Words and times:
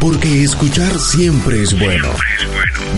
Porque 0.00 0.42
escuchar 0.42 0.98
siempre 0.98 1.62
es 1.62 1.78
bueno. 1.78 2.08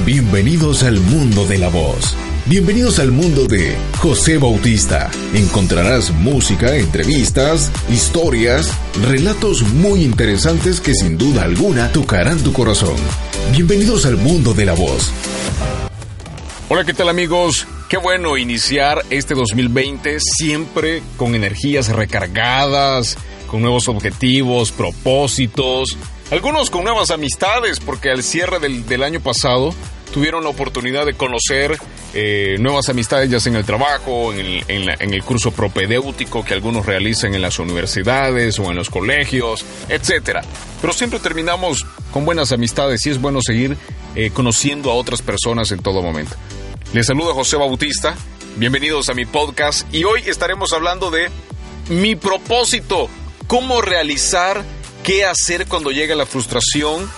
Bienvenidos 0.07 0.85
al 0.85 1.01
mundo 1.01 1.45
de 1.47 1.59
la 1.59 1.69
voz. 1.69 2.17
Bienvenidos 2.47 3.01
al 3.01 3.11
mundo 3.11 3.47
de 3.47 3.77
José 3.99 4.39
Bautista. 4.39 5.11
Encontrarás 5.35 6.13
música, 6.13 6.77
entrevistas, 6.77 7.73
historias, 7.91 8.73
relatos 9.03 9.63
muy 9.63 10.05
interesantes 10.05 10.81
que 10.81 10.95
sin 10.95 11.19
duda 11.19 11.43
alguna 11.43 11.91
tocarán 11.91 12.39
tu 12.39 12.53
corazón. 12.53 12.95
Bienvenidos 13.51 14.07
al 14.07 14.17
mundo 14.17 14.55
de 14.55 14.67
la 14.67 14.75
voz. 14.75 15.13
Hola, 16.69 16.85
¿qué 16.85 16.95
tal 16.95 17.09
amigos? 17.09 17.67
Qué 17.89 17.97
bueno 17.97 18.39
iniciar 18.39 19.05
este 19.11 19.35
2020 19.35 20.19
siempre 20.21 21.03
con 21.17 21.35
energías 21.35 21.89
recargadas, 21.89 23.19
con 23.49 23.61
nuevos 23.61 23.89
objetivos, 23.89 24.71
propósitos 24.71 25.99
algunos 26.33 26.71
con 26.71 26.85
nuevas 26.85 27.11
amistades, 27.11 27.79
porque 27.79 28.09
al 28.09 28.23
cierre 28.23 28.59
del, 28.59 29.03
año 29.03 29.21
pasado 29.21 29.75
tuvieron 30.15 30.45
la 30.45 30.49
oportunidad 30.49 31.05
de 31.05 31.13
conocer 31.13 31.79
eh, 32.15 32.57
nuevas 32.59 32.89
amistades, 32.89 33.29
ya 33.29 33.39
sea 33.39 33.53
en 33.53 33.59
el 33.59 33.67
trabajo, 33.67 34.33
en 34.33 34.59
el, 34.69 35.23
curso 35.25 35.51
propedéutico 35.51 36.43
que 36.43 36.55
algunos 36.55 36.87
realizan 36.87 37.35
en 37.35 37.43
las 37.43 37.59
universidades 37.59 38.59
o 38.59 38.71
en 38.71 38.77
los 38.77 38.89
colegios, 38.89 39.67
etc. 39.91 40.39
Pero 40.81 40.95
siempre 40.95 41.19
terminamos 41.19 41.85
con 42.13 42.25
buenas 42.25 42.51
amistades 42.51 43.05
y 43.05 43.11
es 43.11 43.21
bueno 43.21 43.41
seguir 43.43 43.77
eh, 44.15 44.31
conociendo 44.31 44.91
a 44.91 44.95
otras 44.95 45.21
personas 45.21 45.71
en 45.71 45.83
todo 45.83 46.01
momento. 46.01 46.35
Les 46.95 47.07
saluda 47.07 47.35
José 47.35 47.59
Bautista, 47.59 48.17
bienvenidos 48.57 49.11
a 49.11 49.15
mi 49.15 49.27
podcast 49.27 49.87
y 49.95 50.05
hoy 50.05 50.23
estaremos 50.25 50.73
hablando 50.73 51.11
de 51.11 51.29
mi 51.91 52.17
propósito, 52.17 53.11
cómo 53.47 53.83
realizar 53.83 54.65
qué 55.03 55.25
hacer 55.25 55.67
cuando 55.67 55.91
llega 55.91 56.15
la 56.15 56.27
frustración 56.27 57.11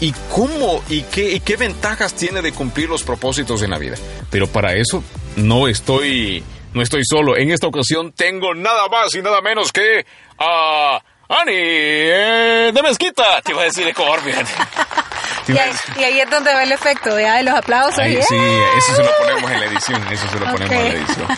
y 0.00 0.12
cómo 0.30 0.82
y 0.88 1.02
qué, 1.02 1.40
qué 1.40 1.56
ventajas 1.56 2.14
tiene 2.14 2.42
de 2.42 2.52
cumplir 2.52 2.88
los 2.88 3.02
propósitos 3.02 3.62
en 3.62 3.70
la 3.70 3.78
vida. 3.78 3.96
Pero 4.30 4.46
para 4.46 4.74
eso 4.74 5.02
no 5.36 5.68
estoy, 5.68 6.44
no 6.72 6.82
estoy 6.82 7.02
solo. 7.04 7.36
En 7.36 7.50
esta 7.50 7.66
ocasión 7.66 8.12
tengo 8.12 8.54
nada 8.54 8.88
más 8.88 9.14
y 9.14 9.22
nada 9.22 9.40
menos 9.40 9.72
que 9.72 10.04
a 10.38 11.02
Ani 11.28 11.52
eh, 11.52 12.70
de 12.74 12.82
Mezquita. 12.82 13.40
Te 13.42 13.52
iba 13.52 13.62
a 13.62 13.64
decir 13.64 13.86
Ecuador, 13.86 14.20
fíjate. 14.20 14.50
Y 15.46 16.02
ahí, 16.02 16.20
es 16.20 16.30
donde 16.30 16.54
va 16.54 16.62
el 16.62 16.72
efecto 16.72 17.14
de, 17.14 17.42
los 17.42 17.54
aplausos. 17.54 18.02
sí, 18.02 18.36
eso 18.76 18.96
se 18.96 19.02
lo 19.02 19.10
ponemos 19.18 19.50
en 19.50 19.60
la 19.60 19.66
edición. 19.66 20.12
Eso 20.12 20.28
se 20.28 20.38
lo 20.38 20.46
ponemos 20.46 20.70
en 20.70 20.84
la 20.84 21.00
edición. 21.00 21.28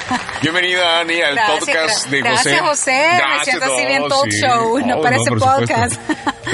Bienvenida, 0.43 1.01
Ani, 1.01 1.21
al 1.21 1.39
podcast 1.47 2.07
de 2.09 2.23
José. 2.23 2.31
Gracias, 2.31 2.61
José. 2.61 3.11
Me 3.39 3.45
siento 3.45 3.65
así 3.65 3.87
bien 3.87 4.09
talk 4.09 4.29
show. 4.31 4.79
No, 4.87 5.01
parece 5.01 5.31
podcast. 5.31 6.01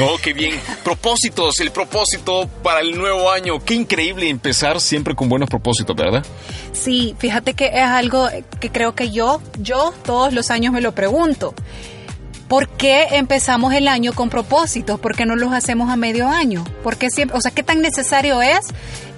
Oh, 0.00 0.17
qué 0.22 0.33
bien. 0.33 0.59
Propósitos, 0.83 1.61
el 1.61 1.70
propósito 1.70 2.48
para 2.62 2.81
el 2.81 2.97
nuevo 2.97 3.31
año. 3.31 3.62
Qué 3.62 3.75
increíble 3.75 4.28
empezar 4.28 4.81
siempre 4.81 5.14
con 5.14 5.28
buenos 5.28 5.50
propósitos, 5.50 5.94
¿verdad? 5.94 6.25
Sí, 6.72 7.14
fíjate 7.19 7.53
que 7.53 7.66
es 7.66 7.84
algo 7.84 8.28
que 8.61 8.70
creo 8.70 8.94
que 8.94 9.10
yo, 9.10 9.43
yo 9.59 9.93
todos 10.04 10.32
los 10.32 10.50
años 10.50 10.72
me 10.72 10.81
lo 10.81 10.93
pregunto. 10.93 11.54
¿Por 12.53 12.69
qué 12.69 13.07
empezamos 13.13 13.73
el 13.73 13.89
año 13.89 14.13
con 14.13 14.29
propósitos? 14.29 15.01
¿Por 15.01 15.17
qué 15.17 15.25
no 15.25 15.37
los 15.37 15.55
hacemos 15.55 15.89
a 15.89 15.97
medio 15.97 16.29
año? 16.29 16.63
¿Por 16.83 16.99
qué 16.99 17.09
siempre, 17.09 17.39
o 17.39 17.41
sea, 17.41 17.51
qué 17.51 17.63
tan 17.63 17.81
necesario 17.81 18.43
es 18.43 18.67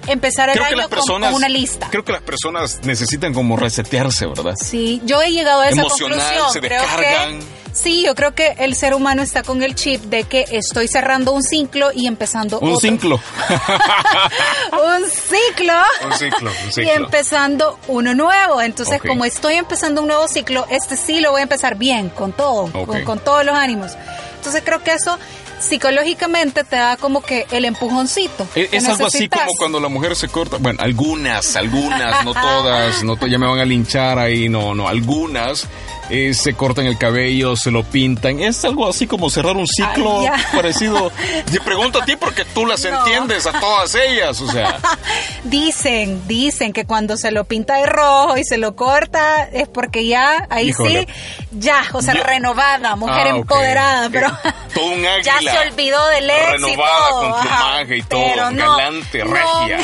empezar 0.07 0.47
el 0.47 0.63
año 0.63 0.87
con, 0.87 1.33
una 1.33 1.49
lista? 1.49 1.89
Creo 1.89 2.05
que 2.05 2.13
las 2.13 2.21
personas 2.21 2.79
necesitan 2.85 3.33
como 3.33 3.57
resetearse, 3.57 4.25
¿verdad? 4.25 4.53
Sí, 4.55 5.01
yo 5.03 5.21
he 5.21 5.33
llegado 5.33 5.59
a 5.59 5.67
esa 5.67 5.83
conclusión. 5.83 6.53
Se 6.53 6.61
creo 6.61 6.81
que 6.81 7.39
Sí, 7.75 8.03
yo 8.05 8.15
creo 8.15 8.33
que 8.33 8.55
el 8.57 8.73
ser 8.73 8.93
humano 8.93 9.21
está 9.21 9.43
con 9.43 9.61
el 9.61 9.75
chip 9.75 10.01
de 10.03 10.23
que 10.23 10.45
estoy 10.49 10.87
cerrando 10.87 11.33
un 11.33 11.43
ciclo 11.43 11.89
y 11.93 12.07
empezando 12.07 12.57
un 12.59 12.79
Ciclo. 12.79 13.19
un 14.71 15.09
ciclo. 15.09 15.73
Un 16.05 16.13
ciclo. 16.13 16.51
Un 16.65 16.71
ciclo. 16.71 16.83
Y 16.83 16.89
empezando 16.89 17.77
uno 17.87 18.15
nuevo. 18.15 18.61
Entonces, 18.61 19.01
como 19.01 19.25
estoy 19.25 19.55
empezando 19.55 20.01
un 20.01 20.07
nuevo 20.07 20.25
ciclo, 20.29 20.65
este 20.69 20.95
sí 20.95 21.19
lo 21.19 21.31
voy 21.31 21.41
a 21.41 21.43
empezar 21.43 21.75
bien, 21.75 22.09
con 22.09 22.31
todo, 22.31 22.71
con, 23.03 23.19
todos 23.19 23.43
los 23.45 23.55
ánimos. 23.55 23.91
Entonces, 24.37 24.63
creo 24.63 24.81
que 24.81 24.93
eso 24.93 25.19
psicológicamente 25.59 26.63
te 26.63 26.77
da 26.77 26.95
como 26.95 27.21
que 27.21 27.45
el 27.51 27.65
empujoncito. 27.65 28.47
Es, 28.55 28.71
es 28.71 28.87
algo 28.87 29.07
así 29.07 29.27
como 29.27 29.51
cuando 29.57 29.81
la 29.81 29.89
mujer 29.89 30.15
se 30.15 30.29
corta, 30.29 30.57
bueno, 30.59 30.79
algunas, 30.81 31.57
algunas, 31.57 32.23
no 32.23 32.33
todas, 32.41 33.03
no 33.03 33.17
ya 33.27 33.37
me 33.37 33.47
van 33.47 33.59
a 33.59 33.65
linchar 33.65 34.17
ahí, 34.17 34.47
no, 34.47 34.73
no, 34.73 34.87
algunas 34.87 35.67
eh, 36.09 36.33
se 36.33 36.53
cortan 36.53 36.85
el 36.85 36.97
cabello, 36.97 37.55
se 37.55 37.71
lo 37.71 37.83
pintan. 37.83 38.39
Es 38.39 38.63
algo 38.63 38.87
así 38.87 39.07
como 39.07 39.29
cerrar 39.29 39.55
un 39.55 39.67
ciclo 39.67 40.23
parecido. 40.53 41.11
Te 41.51 41.59
pregunto 41.59 42.01
a 42.01 42.05
ti 42.05 42.15
porque 42.15 42.45
tú 42.45 42.65
las 42.65 42.83
entiendes 42.85 43.45
a 43.47 43.59
todas 43.59 43.95
ellas, 43.95 44.39
o 44.41 44.51
sea. 44.51 44.79
dicen, 45.43 46.27
dicen 46.27 46.73
que 46.73 46.85
cuando 46.85 47.17
se 47.17 47.31
lo 47.31 47.45
pinta 47.45 47.77
de 47.77 47.87
rojo 47.87 48.37
y 48.37 48.43
se 48.43 48.57
lo 48.57 48.75
corta 48.75 49.43
es 49.45 49.67
porque 49.67 50.05
ya, 50.05 50.47
ahí 50.49 50.73
sí, 50.73 51.07
ya, 51.51 51.83
o 51.93 52.01
sea, 52.01 52.13
renovada, 52.13 52.95
mujer 52.95 53.27
ah, 53.27 53.37
empoderada, 53.37 54.09
pero 54.09 54.31
todo 54.73 54.85
un 54.85 55.01
ya 55.23 55.39
se 55.39 55.69
olvidó 55.69 56.05
del 56.07 56.29
éxito. 56.29 56.67
Renovada 56.67 57.09
con 57.09 57.41
plumaje 57.41 57.97
y 57.97 58.03
todo, 58.03 58.35
galante, 58.35 59.23
regia. 59.23 59.79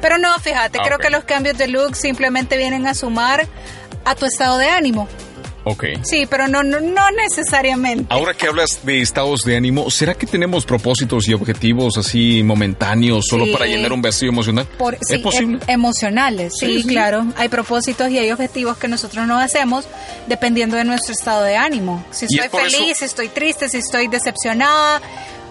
pero 0.00 0.18
no, 0.18 0.34
fíjate, 0.38 0.78
creo 0.78 0.98
que 0.98 1.10
los 1.10 1.24
cambios 1.24 1.58
de 1.58 1.68
look 1.68 1.94
simplemente 1.94 2.56
vienen 2.56 2.86
a 2.86 2.94
sumar 2.94 3.46
a 4.04 4.14
tu 4.14 4.24
estado 4.24 4.58
de 4.58 4.68
ánimo. 4.68 5.08
Ok. 5.68 5.84
Sí, 6.04 6.26
pero 6.30 6.46
no, 6.46 6.62
no, 6.62 6.78
no, 6.78 7.10
necesariamente. 7.10 8.06
Ahora 8.08 8.34
que 8.34 8.46
hablas 8.46 8.86
de 8.86 9.00
estados 9.00 9.40
de 9.40 9.56
ánimo, 9.56 9.90
¿será 9.90 10.14
que 10.14 10.24
tenemos 10.24 10.64
propósitos 10.64 11.26
y 11.26 11.34
objetivos 11.34 11.98
así 11.98 12.44
momentáneos 12.44 13.26
solo 13.28 13.50
para 13.50 13.66
llenar 13.66 13.92
un 13.92 14.00
vacío 14.00 14.28
emocional? 14.28 14.68
¿Es 15.10 15.18
posible? 15.18 15.58
Em, 15.66 15.74
emocionales, 15.74 16.52
sí, 16.56 16.84
claro. 16.84 17.26
Hay 17.36 17.48
propósitos 17.48 18.10
y 18.10 18.18
hay 18.18 18.30
objetivos 18.30 18.76
que 18.76 18.86
nosotros 18.86 19.26
no 19.26 19.40
hacemos 19.40 19.86
dependiendo 20.28 20.76
de 20.76 20.84
nuestro 20.84 21.12
estado 21.12 21.42
de 21.42 21.56
ánimo. 21.56 22.04
Si 22.12 22.26
estoy 22.26 22.48
feliz, 22.48 22.98
si 22.98 23.04
estoy 23.04 23.28
triste, 23.28 23.68
si 23.68 23.78
estoy 23.78 24.06
decepcionada. 24.06 25.02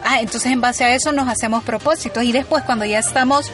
Ah, 0.02 0.22
entonces 0.22 0.50
en 0.50 0.62
base 0.62 0.86
a 0.86 0.96
eso 0.96 1.12
nos 1.12 1.28
hacemos 1.28 1.62
propósitos 1.66 2.24
y 2.24 2.32
después 2.32 2.64
cuando 2.64 2.86
ya 2.86 3.00
estamos 3.00 3.52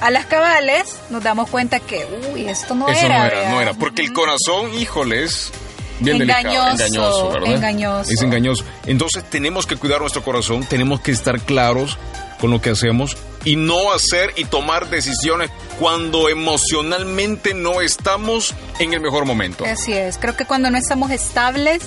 a 0.00 0.10
las 0.10 0.24
cabales 0.24 0.96
nos 1.10 1.22
damos 1.22 1.50
cuenta 1.50 1.78
que, 1.78 2.06
uy, 2.32 2.48
esto 2.48 2.74
no 2.74 2.88
Eso 2.88 3.04
era. 3.04 3.18
no 3.18 3.26
era, 3.26 3.50
no 3.50 3.60
era. 3.60 3.74
Porque 3.74 4.00
el 4.00 4.14
corazón, 4.14 4.72
híjoles, 4.78 5.52
bien 6.00 6.22
engañoso, 6.22 6.52
delicado, 6.52 6.70
engañoso, 6.70 7.30
¿verdad? 7.30 7.54
Engañoso. 7.54 8.10
Es 8.10 8.22
engañoso. 8.22 8.64
Entonces 8.86 9.24
tenemos 9.24 9.66
que 9.66 9.76
cuidar 9.76 10.00
nuestro 10.00 10.22
corazón, 10.22 10.64
tenemos 10.64 11.00
que 11.00 11.12
estar 11.12 11.40
claros 11.40 11.98
con 12.40 12.50
lo 12.50 12.60
que 12.60 12.70
hacemos 12.70 13.16
y 13.44 13.56
no 13.56 13.92
hacer 13.92 14.32
y 14.36 14.44
tomar 14.44 14.88
decisiones 14.88 15.50
cuando 15.78 16.28
emocionalmente 16.28 17.54
no 17.54 17.80
estamos 17.80 18.54
en 18.78 18.94
el 18.94 19.00
mejor 19.00 19.24
momento. 19.24 19.64
Así 19.64 19.92
es, 19.92 20.18
creo 20.18 20.36
que 20.36 20.44
cuando 20.44 20.70
no 20.70 20.78
estamos 20.78 21.10
estables 21.10 21.82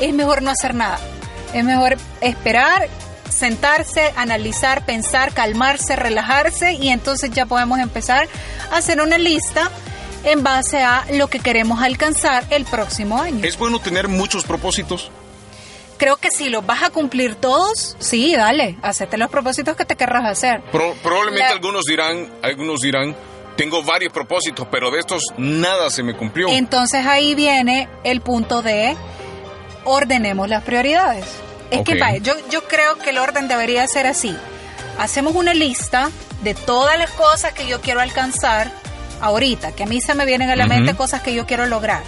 es 0.00 0.14
mejor 0.14 0.42
no 0.42 0.50
hacer 0.50 0.74
nada. 0.74 0.98
Es 1.52 1.64
mejor 1.64 1.96
esperar 2.20 2.88
sentarse, 3.30 4.12
analizar, 4.16 4.84
pensar, 4.84 5.32
calmarse, 5.32 5.96
relajarse 5.96 6.72
y 6.72 6.88
entonces 6.88 7.30
ya 7.30 7.46
podemos 7.46 7.78
empezar 7.78 8.28
a 8.70 8.76
hacer 8.76 9.00
una 9.00 9.18
lista 9.18 9.70
en 10.24 10.42
base 10.42 10.82
a 10.82 11.04
lo 11.12 11.28
que 11.28 11.38
queremos 11.38 11.82
alcanzar 11.82 12.44
el 12.50 12.64
próximo 12.64 13.20
año. 13.20 13.44
¿Es 13.44 13.58
bueno 13.58 13.78
tener 13.78 14.08
muchos 14.08 14.44
propósitos? 14.44 15.10
Creo 15.96 16.16
que 16.16 16.30
si 16.30 16.48
los 16.48 16.66
vas 16.66 16.82
a 16.82 16.90
cumplir 16.90 17.36
todos, 17.36 17.96
sí, 17.98 18.34
dale, 18.34 18.76
hacete 18.82 19.16
los 19.16 19.30
propósitos 19.30 19.76
que 19.76 19.84
te 19.84 19.96
querrás 19.96 20.24
hacer. 20.24 20.62
probablemente 21.02 21.52
algunos 21.52 21.84
dirán, 21.84 22.32
algunos 22.42 22.80
dirán, 22.80 23.14
tengo 23.56 23.82
varios 23.84 24.12
propósitos, 24.12 24.66
pero 24.70 24.90
de 24.90 25.00
estos 25.00 25.22
nada 25.36 25.90
se 25.90 26.02
me 26.02 26.16
cumplió. 26.16 26.48
Entonces 26.48 27.06
ahí 27.06 27.34
viene 27.34 27.88
el 28.02 28.20
punto 28.20 28.62
de 28.62 28.96
ordenemos 29.84 30.48
las 30.48 30.64
prioridades. 30.64 31.26
Es 31.70 31.82
que 31.82 32.20
yo, 32.22 32.34
yo 32.50 32.64
creo 32.64 32.98
que 32.98 33.10
el 33.10 33.18
orden 33.18 33.48
debería 33.48 33.86
ser 33.86 34.06
así. 34.06 34.36
Hacemos 34.98 35.34
una 35.34 35.54
lista 35.54 36.10
de 36.42 36.54
todas 36.54 36.98
las 36.98 37.10
cosas 37.10 37.52
que 37.52 37.66
yo 37.66 37.80
quiero 37.80 38.00
alcanzar 38.00 38.70
ahorita, 39.24 39.72
que 39.72 39.84
a 39.84 39.86
mí 39.86 40.00
se 40.00 40.14
me 40.14 40.26
vienen 40.26 40.50
a 40.50 40.56
la 40.56 40.66
mente 40.66 40.94
cosas 40.94 41.22
que 41.22 41.34
yo 41.34 41.46
quiero 41.46 41.66
lograr. 41.66 42.02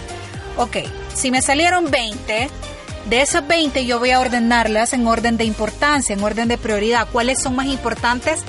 Ok, 0.57 0.77
si 1.13 1.31
me 1.31 1.41
salieron 1.41 1.89
20, 1.89 2.49
De 3.09 3.21
esas 3.21 3.47
20 3.47 3.85
yo 3.85 3.99
voy 3.99 4.11
a 4.11 4.19
ordenarlas 4.19 4.91
en 4.91 5.07
orden 5.07 5.37
de 5.37 5.45
importancia, 5.45 6.13
en 6.13 6.21
orden 6.21 6.49
de 6.49 6.57
prioridad. 6.57 7.07
¿Cuáles 7.09 7.41
son 7.41 7.55
más 7.55 7.67
importantes? 7.67 8.41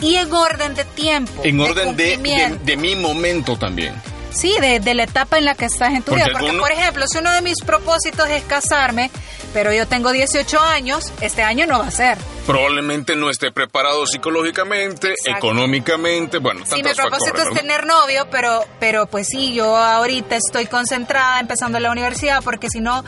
Y 0.00 0.14
en 0.14 0.32
orden 0.32 0.74
de 0.74 0.84
tiempo. 0.84 1.42
En 1.44 1.60
orden 1.60 1.94
de, 1.94 2.16
de, 2.64 2.76
mi 2.76 2.96
momento 2.96 3.58
también. 3.58 3.94
Sí, 4.38 4.54
de, 4.60 4.94
la 4.94 5.02
etapa 5.02 5.36
en 5.36 5.44
la 5.44 5.56
que 5.56 5.64
estás 5.64 5.92
en 5.94 6.02
tu 6.04 6.14
vida. 6.14 6.28
Porque, 6.32 6.52
por 6.52 6.70
ejemplo, 6.70 7.04
si 7.10 7.18
uno 7.18 7.32
de 7.32 7.42
mis 7.42 7.60
propósitos 7.60 8.30
es 8.30 8.44
casarme, 8.44 9.10
pero 9.52 9.72
yo 9.72 9.88
tengo 9.88 10.12
18 10.12 10.60
años, 10.60 11.12
este 11.20 11.42
año 11.42 11.66
no 11.66 11.80
va 11.80 11.88
a 11.88 11.90
ser. 11.90 12.18
Probablemente 12.46 13.16
no 13.16 13.30
esté 13.30 13.50
preparado 13.50 14.06
psicológicamente, 14.06 15.14
económicamente, 15.26 16.38
bueno, 16.38 16.64
Sí, 16.64 16.76
mi 16.76 16.94
propósito 16.94 17.42
es 17.42 17.58
tener 17.58 17.84
novio, 17.84 18.28
pero, 18.30 18.64
pero 18.78 19.06
pues 19.06 19.26
sí, 19.26 19.54
yo 19.54 19.76
ahorita 19.76 20.36
estoy 20.36 20.66
concentrada 20.66 21.40
empezando 21.40 21.80
la 21.80 21.90
universidad, 21.90 22.40
porque 22.44 22.68
si 22.70 22.78
no, 22.78 23.04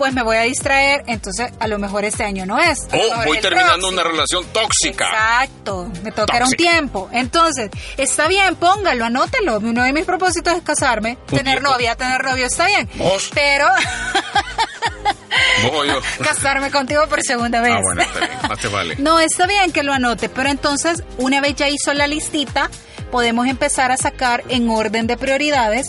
pues 0.00 0.14
me 0.14 0.22
voy 0.22 0.38
a 0.38 0.44
distraer, 0.44 1.02
entonces 1.08 1.52
a 1.60 1.68
lo 1.68 1.78
mejor 1.78 2.06
este 2.06 2.24
año 2.24 2.46
no 2.46 2.58
es. 2.58 2.88
O 2.90 3.24
voy 3.26 3.38
terminando 3.38 3.86
una 3.86 4.02
relación 4.02 4.46
tóxica. 4.46 5.04
Exacto, 5.04 5.92
me 6.02 6.10
tocará 6.10 6.46
un 6.46 6.52
tiempo. 6.52 7.10
Entonces, 7.12 7.68
está 7.98 8.26
bien, 8.26 8.56
póngalo, 8.56 9.04
anótelo. 9.04 9.58
Uno 9.58 9.82
de 9.82 9.92
mis 9.92 10.06
propósitos 10.06 10.54
es 10.54 10.62
casarme, 10.62 11.18
tener 11.26 11.60
novia, 11.60 11.96
tener 11.96 12.24
novio, 12.24 12.46
está 12.46 12.64
bien. 12.64 12.88
Pero... 13.34 13.66
Casarme 16.24 16.70
contigo 16.70 17.06
por 17.06 17.22
segunda 17.22 17.60
vez. 17.60 17.74
Ah, 17.76 17.80
bueno, 17.82 18.00
está 18.00 18.20
bien, 18.20 18.38
más 18.48 18.58
te 18.58 18.68
vale. 18.68 18.96
no, 18.96 19.20
está 19.20 19.46
bien 19.46 19.70
que 19.70 19.82
lo 19.82 19.92
anote, 19.92 20.30
pero 20.30 20.48
entonces, 20.48 21.02
una 21.18 21.42
vez 21.42 21.56
ya 21.56 21.68
hizo 21.68 21.92
la 21.92 22.06
listita, 22.06 22.70
podemos 23.10 23.48
empezar 23.48 23.92
a 23.92 23.98
sacar 23.98 24.44
en 24.48 24.70
orden 24.70 25.06
de 25.06 25.18
prioridades 25.18 25.88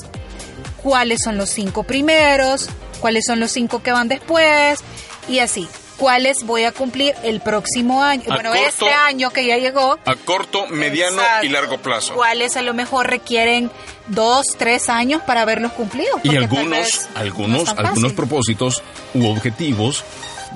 cuáles 0.84 1.20
son 1.24 1.38
los 1.38 1.50
cinco 1.50 1.84
primeros, 1.84 2.70
cuáles 3.02 3.26
son 3.26 3.40
los 3.40 3.52
cinco 3.52 3.84
que 3.84 3.92
van 3.92 4.08
después 4.08 4.80
y 5.28 5.40
así. 5.40 5.68
¿Cuáles 5.98 6.44
voy 6.46 6.64
a 6.64 6.72
cumplir 6.72 7.14
el 7.24 7.42
próximo 7.42 8.02
año? 8.02 8.24
bueno, 8.28 8.56
este 8.56 8.90
año 8.90 9.30
que 9.30 9.46
ya 9.46 9.58
llegó. 9.58 10.00
A 10.04 10.16
corto, 10.16 10.66
mediano 10.68 11.22
y 11.44 11.50
largo 11.50 11.78
plazo. 11.78 12.16
¿Cuáles 12.16 12.58
a 12.58 12.64
lo 12.64 12.74
mejor 12.74 13.08
requieren 13.08 13.70
dos, 14.08 14.48
tres 14.58 14.90
años 14.90 15.22
para 15.28 15.42
haberlos 15.42 15.74
cumplido? 15.74 16.20
Y 16.24 16.36
algunos, 16.36 17.08
algunos, 17.14 17.70
algunos 17.70 18.14
propósitos 18.14 18.82
u 19.14 19.28
objetivos 19.28 20.04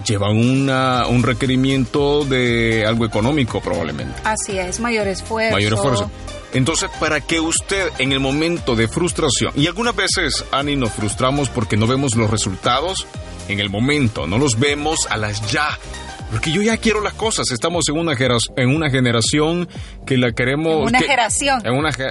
llevan 0.03 0.37
una, 0.37 1.07
un 1.07 1.23
requerimiento 1.23 2.25
de 2.25 2.85
algo 2.85 3.05
económico 3.05 3.61
probablemente. 3.61 4.21
Así 4.23 4.57
es, 4.57 4.79
mayor 4.79 5.07
esfuerzo. 5.07 5.53
Mayor 5.55 5.73
esfuerzo. 5.73 6.11
Entonces, 6.53 6.89
para 6.99 7.19
que 7.21 7.39
usted 7.39 7.89
en 7.99 8.13
el 8.13 8.19
momento 8.19 8.75
de 8.75 8.87
frustración, 8.87 9.51
y 9.55 9.67
algunas 9.67 9.95
veces, 9.95 10.45
Ani, 10.51 10.75
nos 10.75 10.93
frustramos 10.93 11.49
porque 11.49 11.75
no 11.75 11.85
vemos 11.85 12.15
los 12.15 12.29
resultados 12.29 13.05
en 13.49 13.59
el 13.59 13.69
momento, 13.69 14.25
no 14.25 14.37
los 14.37 14.57
vemos 14.57 14.99
a 15.09 15.17
las 15.17 15.51
ya. 15.51 15.77
Porque 16.31 16.51
yo 16.51 16.61
ya 16.61 16.77
quiero 16.77 17.01
las 17.01 17.13
cosas. 17.13 17.51
Estamos 17.51 17.87
en 17.89 17.97
una, 17.97 18.13
en 18.57 18.69
una 18.69 18.89
generación 18.89 19.67
que 20.05 20.17
la 20.17 20.31
queremos. 20.31 20.81
En 20.81 20.87
una 20.87 20.99
generación. 20.99 21.61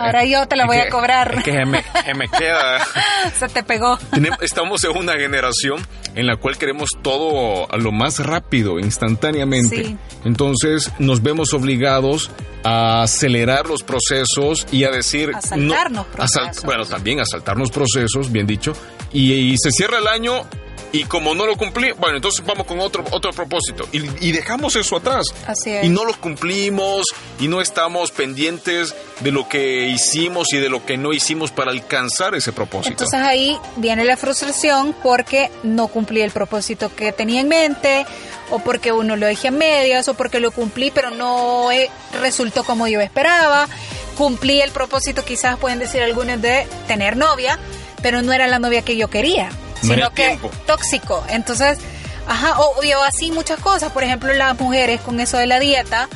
Ahora 0.01 0.25
yo 0.25 0.47
te 0.47 0.57
la 0.57 0.67
voy 0.67 0.79
a 0.79 0.89
cobrar. 0.89 1.43
que 1.43 1.65
me, 1.65 1.83
queda. 2.29 2.85
Se 3.39 3.49
te 3.49 3.63
pegó. 3.63 3.99
estamos 4.41 4.85
en 4.85 4.97
una 4.97 5.15
generación 5.15 5.81
en 6.15 6.27
la 6.27 6.37
cual 6.37 6.57
queremos 6.57 6.91
todo 7.03 7.71
a 7.73 7.77
lo 7.77 7.93
más 7.93 8.19
rápido, 8.21 8.79
instantáneamente. 8.79 9.97
Entonces 10.25 10.93
nos 10.99 11.23
vemos 11.23 11.53
obligados 11.53 12.31
a 12.63 13.03
acelerar 13.03 13.67
los 13.67 13.83
procesos 13.83 14.67
y 14.71 14.85
a 14.85 14.91
decir... 14.91 15.33
A 15.35 15.41
saltarnos 15.41 16.07
procesos. 16.07 16.65
bueno, 16.65 16.87
también 16.87 17.21
a 17.21 17.27
saltarnos 17.27 17.71
procesos, 17.71 18.33
bien 18.33 18.47
dicho. 18.47 18.73
y 19.13 19.55
se 19.59 19.71
cierra 19.71 19.99
el 19.99 20.07
año 20.07 20.47
y 20.95 21.03
como 21.07 21.35
no 21.35 21.45
lo 21.45 21.57
cumplí, 21.57 21.91
bueno, 21.99 22.19
entonces 22.19 22.47
vamos 22.47 22.69
con 22.69 22.79
otro, 22.79 23.03
otro 23.11 23.33
propósito. 23.33 23.85
Y, 23.91 24.31
dejamos 24.31 24.77
eso 24.77 24.97
atrás. 24.97 25.27
Así 25.45 25.71
es. 25.71 25.85
Y 25.85 25.89
no 25.89 26.05
lo 26.05 26.15
cumplimos 26.21 27.07
y 27.41 27.49
no 27.49 27.61
estamos 27.61 28.13
pendientes 28.13 28.95
de 29.19 29.33
lo 29.33 29.49
que 29.49 29.89
hicimos 29.89 30.53
y 30.53 30.59
de 30.59 30.69
lo 30.69 30.87
que 30.87 30.97
no 30.97 31.13
hicimos 31.13 31.51
para 31.51 31.73
alcanzar 31.73 32.37
ese 32.37 32.53
propósito. 32.53 32.93
Entonces 32.93 33.21
ahí 33.21 33.59
viene 33.75 34.05
la 34.05 34.17
frustración 34.17 34.95
porque 35.03 35.51
no 35.65 35.89
cumplí 35.89 36.23
el 36.23 36.31
propósito 36.31 36.95
que 36.95 37.11
tenía 37.11 37.41
en 37.41 37.49
mente 37.49 38.07
o 38.51 38.61
porque 38.61 38.93
uno 38.93 39.17
lo 39.17 39.27
dejé 39.27 39.49
a 39.49 39.51
medias 39.51 40.07
o 40.07 40.15
porque 40.15 40.39
lo 40.39 40.53
cumplí 40.53 40.93
pero 40.93 41.11
no 41.11 41.71
resultó 42.21 42.63
como 42.63 42.87
yo 42.87 43.01
esperaba. 43.01 43.69
Cumplí 44.17 44.61
el 44.61 44.71
propósito, 44.71 45.25
quizás 45.25 45.59
pueden 45.59 45.81
decir 45.81 46.03
algunos, 46.03 46.41
de 46.41 46.69
tener 46.87 47.17
novia, 47.17 47.59
pero 48.01 48.23
no 48.23 48.33
era 48.33 48.47
la 48.47 48.61
novia 48.61 48.83
que 48.83 48.97
yo 48.97 49.11
quería 49.11 49.51
sino 49.85 50.11
que 50.13 50.39
tóxico. 50.67 51.25
Entonces, 51.29 51.79
ajá, 52.27 52.59
o, 52.59 52.81
así 53.07 53.31
muchas 53.31 53.61
cosas. 53.61 53.93
Por 53.93 54.05
ejemplo, 54.05 54.33
las 54.33 54.59
mujeres 54.59 55.01
con 55.01 55.21
eso 55.21 55.39
de 55.39 55.47
la 55.47 55.59
dieta. 55.59 56.09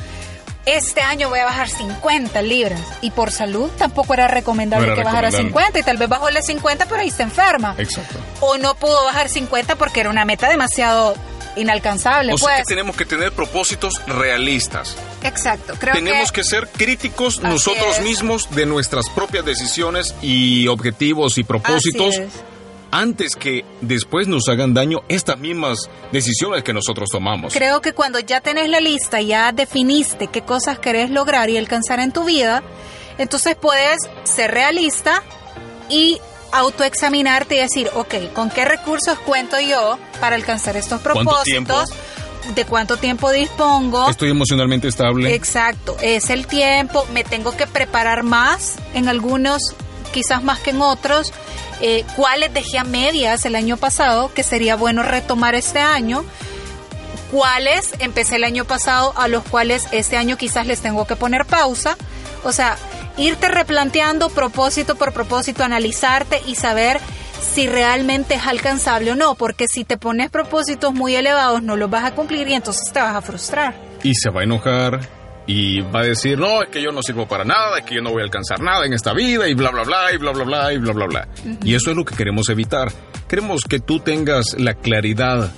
Este 0.65 1.01
año 1.01 1.29
voy 1.29 1.39
a 1.39 1.45
bajar 1.45 1.67
50 1.67 2.41
libras 2.43 2.81
y 3.01 3.09
por 3.09 3.31
salud 3.31 3.71
tampoco 3.77 4.13
era 4.13 4.27
recomendable 4.27 4.93
que 4.93 5.03
bajara 5.03 5.31
50 5.31 5.79
y 5.79 5.83
tal 5.83 5.97
vez 5.97 6.09
bajó 6.09 6.29
las 6.29 6.45
50 6.45 6.85
pero 6.85 7.01
ahí 7.01 7.07
está 7.07 7.23
enferma. 7.23 7.73
Exacto. 7.77 8.19
O 8.41 8.57
no 8.57 8.75
pudo 8.75 9.03
bajar 9.05 9.29
50 9.29 9.77
porque 9.77 10.01
era 10.01 10.09
una 10.11 10.25
meta 10.25 10.47
demasiado 10.47 11.15
inalcanzable. 11.55 12.33
O 12.33 12.37
sea 12.37 12.49
que 12.49 12.55
pues. 12.57 12.67
tenemos 12.67 12.95
que 12.95 13.05
tener 13.05 13.31
propósitos 13.31 14.01
realistas. 14.05 14.95
Exacto, 15.23 15.73
creo 15.77 15.93
Tenemos 15.93 16.31
que, 16.31 16.43
ser 16.43 16.67
críticos 16.69 17.41
nosotros 17.41 17.99
mismos 18.01 18.49
de 18.51 18.65
nuestras 18.65 19.09
propias 19.09 19.43
decisiones 19.45 20.15
y 20.21 20.67
objetivos 20.67 21.37
y 21.37 21.43
propósitos 21.43 22.15
antes 22.91 23.35
que 23.35 23.65
después 23.81 24.27
nos 24.27 24.47
hagan 24.47 24.73
daño 24.73 24.99
estas 25.07 25.37
mismas 25.37 25.89
decisiones 26.11 26.63
que 26.63 26.73
nosotros 26.73 27.09
tomamos. 27.11 27.53
Creo 27.53 27.81
que 27.81 27.93
cuando 27.93 28.19
ya 28.19 28.41
tenés 28.41 28.69
la 28.69 28.79
lista, 28.79 29.21
ya 29.21 29.51
definiste 29.51 30.27
qué 30.27 30.41
cosas 30.41 30.79
querés 30.79 31.09
lograr 31.09 31.49
y 31.49 31.57
alcanzar 31.57 31.99
en 31.99 32.11
tu 32.11 32.23
vida, 32.23 32.63
entonces 33.17 33.55
puedes 33.55 33.97
ser 34.23 34.51
realista 34.51 35.23
y 35.89 36.19
autoexaminarte 36.51 37.55
y 37.55 37.59
decir, 37.59 37.89
ok, 37.93 38.33
¿con 38.33 38.49
qué 38.49 38.65
recursos 38.65 39.19
cuento 39.19 39.59
yo 39.59 39.99
para 40.19 40.35
alcanzar 40.35 40.77
estos 40.77 41.01
propósitos? 41.01 41.89
de 42.55 42.65
cuánto 42.65 42.97
tiempo 42.97 43.31
dispongo. 43.31 44.09
Estoy 44.09 44.31
emocionalmente 44.31 44.87
estable. 44.87 45.35
Exacto, 45.35 45.97
es 46.01 46.29
el 46.29 46.47
tiempo, 46.47 47.05
me 47.13 47.23
tengo 47.23 47.55
que 47.55 47.67
preparar 47.67 48.23
más 48.23 48.75
en 48.93 49.07
algunos, 49.07 49.61
quizás 50.09 50.43
más 50.43 50.59
que 50.59 50.71
en 50.71 50.81
otros 50.81 51.31
eh, 51.81 52.03
cuáles 52.15 52.53
dejé 52.53 52.77
a 52.77 52.83
medias 52.83 53.45
el 53.45 53.55
año 53.55 53.77
pasado, 53.77 54.33
que 54.33 54.43
sería 54.43 54.75
bueno 54.75 55.01
retomar 55.01 55.55
este 55.55 55.79
año, 55.79 56.25
cuáles 57.31 57.93
empecé 57.99 58.35
el 58.35 58.43
año 58.43 58.65
pasado, 58.65 59.13
a 59.15 59.27
los 59.27 59.43
cuales 59.43 59.87
este 59.91 60.17
año 60.17 60.37
quizás 60.37 60.67
les 60.67 60.81
tengo 60.81 61.07
que 61.07 61.15
poner 61.15 61.45
pausa. 61.45 61.95
O 62.43 62.51
sea, 62.51 62.77
irte 63.17 63.47
replanteando 63.47 64.29
propósito 64.29 64.95
por 64.95 65.13
propósito, 65.13 65.63
analizarte 65.63 66.41
y 66.45 66.55
saber 66.55 66.99
si 67.53 67.67
realmente 67.67 68.35
es 68.35 68.45
alcanzable 68.45 69.11
o 69.11 69.15
no, 69.15 69.35
porque 69.35 69.67
si 69.67 69.85
te 69.85 69.97
pones 69.97 70.29
propósitos 70.29 70.93
muy 70.93 71.15
elevados 71.15 71.63
no 71.63 71.77
los 71.77 71.89
vas 71.89 72.03
a 72.03 72.13
cumplir 72.13 72.47
y 72.49 72.53
entonces 72.53 72.91
te 72.91 72.99
vas 72.99 73.15
a 73.15 73.21
frustrar. 73.21 73.75
Y 74.03 74.13
se 74.15 74.29
va 74.29 74.41
a 74.41 74.43
enojar 74.43 75.18
y 75.51 75.81
va 75.81 76.01
a 76.01 76.03
decir, 76.03 76.37
no, 76.37 76.61
es 76.61 76.69
que 76.69 76.79
yo 76.79 76.91
no 76.91 77.01
sirvo 77.01 77.27
para 77.27 77.43
nada, 77.43 77.79
es 77.79 77.83
que 77.83 77.95
yo 77.95 78.01
no 78.01 78.11
voy 78.11 78.21
a 78.21 78.25
alcanzar 78.25 78.61
nada 78.61 78.85
en 78.85 78.93
esta 78.93 79.13
vida 79.13 79.47
y 79.47 79.55
bla, 79.55 79.71
bla, 79.71 79.81
bla, 79.81 80.13
y 80.13 80.17
bla, 80.17 80.31
bla, 80.31 80.43
bla, 80.43 80.73
y 80.73 80.77
bla, 80.77 80.93
bla, 80.93 81.07
bla. 81.07 81.27
Y 81.63 81.73
eso 81.73 81.89
es 81.89 81.97
lo 81.97 82.05
que 82.05 82.15
queremos 82.15 82.49
evitar. 82.49 82.91
Queremos 83.27 83.63
que 83.67 83.79
tú 83.79 83.99
tengas 83.99 84.53
la 84.59 84.75
claridad. 84.75 85.51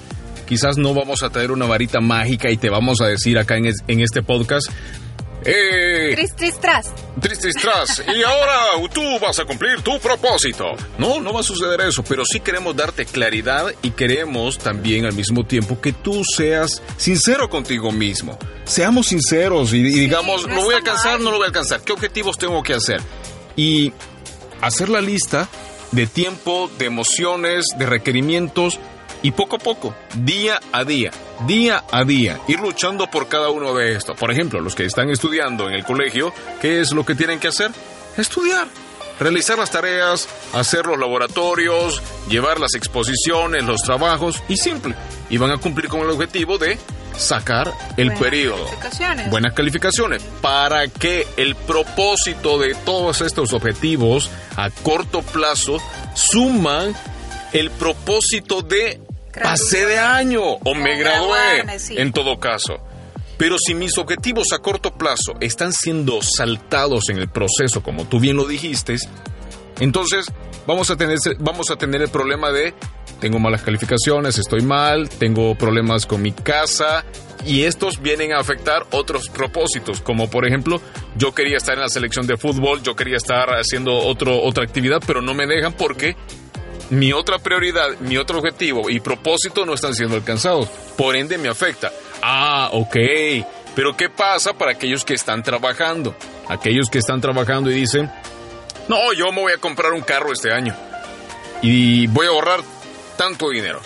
Quizás 0.48 0.78
no 0.78 0.94
vamos 0.94 1.24
a 1.24 1.30
traer 1.30 1.52
una 1.52 1.66
varita 1.66 2.00
mágica 2.00 2.50
y 2.50 2.56
te 2.56 2.70
vamos 2.70 3.02
a 3.02 3.08
decir 3.08 3.38
acá 3.38 3.58
en, 3.58 3.66
en 3.66 4.00
este 4.00 4.22
podcast, 4.22 4.72
eh, 5.44 6.12
tris, 6.14 6.36
tris, 6.36 6.60
tras. 6.60 6.92
Tris, 7.20 7.40
tris, 7.40 7.56
tras. 7.56 8.04
y 8.16 8.24
ahora 8.24 8.90
tú 8.94 9.20
vas 9.20 9.40
a 9.40 9.46
cumplir 9.46 9.82
tu 9.82 10.00
propósito. 10.00 10.66
No, 10.98 11.20
no 11.20 11.34
va 11.34 11.40
a 11.40 11.44
suceder 11.44 11.82
eso, 11.82 12.04
pero 12.04 12.24
sí 12.26 12.40
queremos 12.40 12.76
darte 12.76 13.06
claridad 13.06 13.74
y 13.82 13.92
queremos 13.92 14.58
también 14.58 15.06
al 15.06 15.14
mismo 15.14 15.46
tiempo 15.46 15.80
que 15.82 15.94
tú 15.94 16.24
seas 16.24 16.82
sincero 16.98 17.50
contigo 17.50 17.92
mismo. 17.92 18.38
Seamos 18.66 19.08
sinceros 19.08 19.74
y, 19.74 19.82
digamos, 19.84 20.44
¿lo 20.44 20.64
voy 20.64 20.76
a 20.76 20.78
alcanzar 20.78 21.20
no 21.20 21.32
lo 21.32 21.38
voy 21.38 21.46
a 21.46 21.48
alcanzar? 21.48 21.82
¿Qué 21.82 21.92
objetivos 21.92 22.38
tengo 22.38 22.62
que 22.64 22.74
hacer? 22.74 23.02
Y 23.56 23.94
hacer 24.62 24.90
la 24.90 25.02
lista 25.02 25.50
de 25.92 26.08
tiempo, 26.08 26.70
de 26.78 26.86
emociones, 26.86 27.66
de 27.78 27.86
requerimientos 27.86 28.80
y 29.22 29.32
poco 29.32 29.58
a 29.58 29.60
poco, 29.60 29.96
día 30.16 30.60
a 30.72 30.84
día, 30.84 31.12
día 31.46 31.84
a 31.92 32.04
día, 32.04 32.40
ir 32.48 32.60
luchando 32.60 33.08
por 33.08 33.28
cada 33.28 33.50
uno 33.50 33.74
de 33.74 33.94
estos. 33.94 34.18
Por 34.18 34.32
ejemplo, 34.32 34.62
los 34.62 34.76
que 34.76 34.86
están 34.86 35.10
estudiando 35.10 35.68
en 35.68 35.76
el 35.76 35.84
colegio, 35.84 36.34
¿qué 36.62 36.82
es 36.82 36.92
lo 36.92 37.06
que 37.06 37.16
tienen 37.16 37.40
que 37.40 37.48
hacer? 37.48 37.72
Estudiar, 38.18 38.68
realizar 39.20 39.58
las 39.58 39.72
tareas, 39.72 40.28
hacer 40.54 40.86
los 40.86 40.98
laboratorios, 40.98 42.02
llevar 42.30 42.60
las 42.60 42.74
exposiciones, 42.74 43.64
los 43.64 43.82
trabajos 43.82 44.42
y 44.48 44.58
simple. 44.58 44.96
Y 45.30 45.38
van 45.38 45.52
a 45.52 45.58
cumplir 45.58 45.88
con 45.88 46.02
el 46.02 46.10
objetivo 46.10 46.58
de 46.58 46.78
sacar 47.16 47.72
el 47.98 48.08
Buenas 48.08 48.20
periodo. 48.20 48.66
Calificaciones. 48.66 49.30
Buenas 49.30 49.54
calificaciones. 49.54 50.24
Para 50.42 50.88
que 50.88 51.28
el 51.38 51.56
propósito 51.56 52.58
de 52.58 52.74
todos 52.74 53.22
estos 53.22 53.54
objetivos 53.54 54.30
a 54.58 54.70
corto 54.70 55.22
plazo 55.22 55.78
suman 56.14 56.94
el 57.54 57.70
propósito 57.72 58.62
de 58.62 59.00
pasé 59.32 59.86
de 59.86 60.00
año 60.00 60.42
o 60.44 60.76
me 60.76 60.98
gradué, 60.98 61.66
en 61.90 62.12
todo 62.12 62.40
caso. 62.40 62.80
Pero 63.38 63.56
si 63.58 63.74
mis 63.74 63.98
objetivos 63.98 64.48
a 64.54 64.60
corto 64.60 64.94
plazo 64.94 65.34
están 65.40 65.74
siendo 65.74 66.22
saltados 66.22 67.10
en 67.10 67.18
el 67.18 67.28
proceso, 67.28 67.82
como 67.82 68.06
tú 68.06 68.20
bien 68.20 68.38
lo 68.38 68.46
dijiste, 68.46 68.98
entonces 69.80 70.28
vamos 70.68 70.92
a 70.92 70.96
tener, 70.96 71.18
vamos 71.40 71.72
a 71.72 71.76
tener 71.76 72.02
el 72.04 72.10
problema 72.10 72.52
de 72.52 72.74
tengo 73.22 73.40
malas 73.40 73.62
calificaciones, 73.62 74.38
estoy 74.40 74.62
mal, 74.62 75.08
tengo 75.08 75.56
problemas 75.56 76.08
con 76.08 76.24
mi 76.24 76.32
casa 76.32 77.06
y 77.46 77.64
estos 77.64 78.02
vienen 78.02 78.34
a 78.34 78.40
afectar 78.40 78.86
otros 78.92 79.30
propósitos, 79.30 80.02
como 80.02 80.30
por 80.30 80.48
ejemplo, 80.48 80.82
yo 81.16 81.34
quería 81.34 81.58
estar 81.58 81.76
en 81.76 81.82
la 81.82 81.90
selección 81.90 82.26
de 82.26 82.38
fútbol, 82.38 82.82
yo 82.82 82.96
quería 82.96 83.18
estar 83.18 83.50
haciendo 83.52 83.96
otro, 83.96 84.42
otra 84.42 84.64
actividad, 84.64 85.02
pero 85.06 85.22
no 85.22 85.34
me 85.34 85.46
dejan 85.46 85.74
porque 85.74 86.16
mi 86.92 87.14
otra 87.14 87.40
prioridad, 87.40 87.98
mi 88.02 88.18
otro 88.18 88.40
objetivo 88.40 88.90
y 88.90 89.00
propósito 89.00 89.66
no 89.66 89.74
están 89.74 89.96
siendo 89.96 90.16
alcanzados. 90.16 90.68
Por 90.98 91.16
ende 91.16 91.38
me 91.38 91.48
afecta. 91.50 91.92
Ah, 92.22 92.70
ok. 92.74 92.96
Pero 93.74 93.96
¿qué 93.96 94.10
pasa 94.10 94.54
para 94.54 94.72
aquellos 94.72 95.06
que 95.06 95.14
están 95.14 95.42
trabajando? 95.42 96.16
Aquellos 96.50 96.90
que 96.90 96.98
están 97.00 97.22
trabajando 97.22 97.72
y 97.72 97.76
dicen, 97.76 98.12
no, 98.90 99.14
yo 99.14 99.32
me 99.32 99.42
voy 99.42 99.54
a 99.54 99.58
comprar 99.58 99.94
un 99.94 100.02
carro 100.02 100.34
este 100.34 100.52
año. 100.52 100.76
Y 101.62 102.08
voy 102.08 102.28
a 102.28 102.32
ahorrar 102.32 102.60
tanto 103.16 103.50
dinero. 103.50 103.80